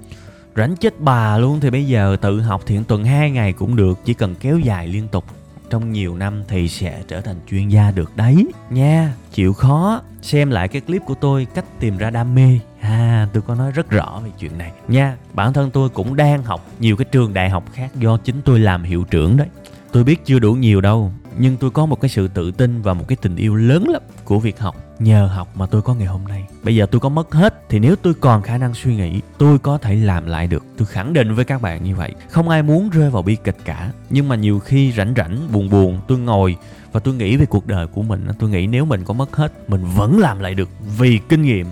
rảnh 0.56 0.75
chết 0.75 1.00
bà 1.00 1.38
luôn 1.38 1.60
thì 1.60 1.70
bây 1.70 1.88
giờ 1.88 2.18
tự 2.22 2.41
học 2.41 2.62
thiện 2.65 2.84
tuần 2.84 3.03
2 3.03 3.32
ngày 3.32 3.53
cũng 3.53 3.75
được, 3.75 4.00
chỉ 4.06 4.13
cần 4.13 4.36
kéo 4.36 4.60
dài 4.60 4.88
liên 4.88 5.08
tục. 5.08 5.25
Trong 5.70 5.91
nhiều 5.91 6.15
năm 6.15 6.44
thì 6.48 6.68
sẽ 6.68 7.01
trở 7.08 7.22
thành 7.22 7.36
chuyên 7.50 7.68
gia 7.68 7.91
được 7.91 8.18
đấy. 8.18 8.48
Nha, 8.70 9.13
chịu 9.32 9.53
khó. 9.53 10.01
Xem 10.22 10.50
lại 10.50 10.68
cái 10.68 10.82
clip 10.82 11.01
của 11.06 11.13
tôi, 11.13 11.48
cách 11.53 11.65
tìm 11.79 11.98
ra 11.98 12.10
đam 12.10 12.36
mê. 12.36 12.60
À 12.82 13.27
tôi 13.34 13.44
có 13.48 13.56
nói 13.56 13.72
rất 13.72 13.89
rõ 13.89 14.22
về 14.24 14.29
chuyện 14.39 14.58
này. 14.58 14.72
Nha, 14.88 15.18
bản 15.34 15.53
thân 15.53 15.72
tôi 15.72 15.89
cũng 15.89 16.15
đang 16.15 16.44
học 16.44 16.68
nhiều 16.79 16.96
cái 16.96 17.06
trường 17.12 17.34
đại 17.34 17.50
học 17.50 17.63
khác 17.74 17.96
do 17.96 18.18
chính 18.18 18.41
tôi 18.46 18.60
làm 18.60 18.84
hiệu 18.84 19.03
trưởng 19.03 19.38
đấy. 19.38 19.48
Tôi 19.91 20.03
biết 20.03 20.25
chưa 20.25 20.39
đủ 20.39 20.53
nhiều 20.53 20.82
đâu, 20.82 21.12
nhưng 21.38 21.58
tôi 21.58 21.72
có 21.72 21.86
một 21.86 22.01
cái 22.01 22.10
sự 22.10 22.27
tự 22.27 22.51
tin 22.51 22.82
và 22.82 22.94
một 22.94 23.06
cái 23.08 23.15
tình 23.22 23.36
yêu 23.36 23.56
lớn 23.56 23.88
lắm 23.88 24.01
của 24.24 24.39
việc 24.39 24.60
học 24.60 24.75
nhờ 25.00 25.27
học 25.27 25.48
mà 25.56 25.65
tôi 25.65 25.82
có 25.82 25.94
ngày 25.94 26.08
hôm 26.08 26.24
nay. 26.27 26.48
Bây 26.63 26.75
giờ 26.75 26.86
tôi 26.86 27.01
có 27.01 27.10
mất 27.10 27.34
hết, 27.34 27.70
thì 27.70 27.79
nếu 27.79 27.96
tôi 27.96 28.13
còn 28.13 28.41
khả 28.41 28.58
năng 28.58 28.74
suy 28.74 28.96
nghĩ, 28.96 29.22
tôi 29.38 29.60
có 29.60 29.77
thể 29.77 29.96
làm 29.96 30.25
lại 30.25 30.48
được. 30.48 30.65
Tôi 30.77 30.88
khẳng 30.88 31.13
định 31.13 31.36
với 31.36 31.46
các 31.46 31.62
bạn 31.62 31.84
như 31.84 31.96
vậy. 31.96 32.12
Không 32.29 32.50
ai 32.50 32.63
muốn 32.63 32.89
rơi 32.89 33.10
vào 33.10 33.22
bi 33.22 33.38
kịch 33.44 33.58
cả, 33.65 33.91
nhưng 34.10 34.27
mà 34.27 34.36
nhiều 34.36 34.60
khi 34.60 34.91
rảnh 34.91 35.13
rảnh, 35.18 35.51
buồn 35.51 35.70
buồn, 35.70 36.00
tôi 36.08 36.18
ngồi 36.18 36.58
và 36.91 37.00
tôi 37.00 37.13
nghĩ 37.13 37.38
về 37.38 37.46
cuộc 37.46 37.68
đời 37.68 37.88
của 37.88 38.01
mình 38.01 38.27
tôi 38.39 38.50
nghĩ 38.50 38.68
nếu 38.68 38.86
mình 38.86 39.03
có 39.03 39.13
mất 39.13 39.36
hết, 39.36 39.70
mình 39.70 39.86
vẫn 39.96 40.20
làm 40.20 40.39
lại 40.39 40.53
được 40.53 40.70
vì 40.98 41.20
kinh 41.29 41.41
nghiệm, 41.41 41.68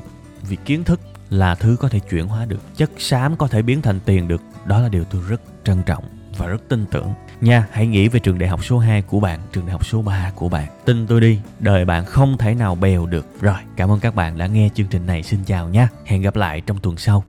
vì 0.49 0.55
kiến 0.65 0.83
thức 0.83 0.99
là 1.29 1.55
thứ 1.55 1.75
có 1.79 1.89
thể 1.89 1.99
chuyển 1.99 2.27
hóa 2.27 2.45
được. 2.45 2.59
Chất 2.75 2.91
xám 2.97 3.35
có 3.35 3.47
thể 3.47 3.61
biến 3.61 3.81
thành 3.81 3.99
tiền 4.05 4.27
được. 4.27 4.41
Đó 4.65 4.79
là 4.79 4.89
điều 4.89 5.03
tôi 5.03 5.21
rất 5.29 5.41
trân 5.63 5.83
trọng 5.85 6.03
và 6.37 6.47
rất 6.47 6.69
tin 6.69 6.85
tưởng 6.91 7.13
nha, 7.41 7.67
hãy 7.71 7.87
nghĩ 7.87 8.07
về 8.07 8.19
trường 8.19 8.39
đại 8.39 8.49
học 8.49 8.65
số 8.65 8.79
2 8.79 9.01
của 9.01 9.19
bạn, 9.19 9.39
trường 9.51 9.65
đại 9.65 9.71
học 9.71 9.85
số 9.85 10.01
3 10.01 10.31
của 10.35 10.49
bạn. 10.49 10.67
Tin 10.85 11.07
tôi 11.07 11.21
đi, 11.21 11.39
đời 11.59 11.85
bạn 11.85 12.05
không 12.05 12.37
thể 12.37 12.53
nào 12.53 12.75
bèo 12.75 13.05
được. 13.05 13.25
Rồi, 13.41 13.57
cảm 13.75 13.91
ơn 13.91 13.99
các 13.99 14.15
bạn 14.15 14.37
đã 14.37 14.47
nghe 14.47 14.69
chương 14.75 14.87
trình 14.87 15.05
này. 15.05 15.23
Xin 15.23 15.39
chào 15.45 15.69
nha. 15.69 15.89
Hẹn 16.05 16.21
gặp 16.21 16.35
lại 16.35 16.61
trong 16.61 16.77
tuần 16.79 16.97
sau. 16.97 17.23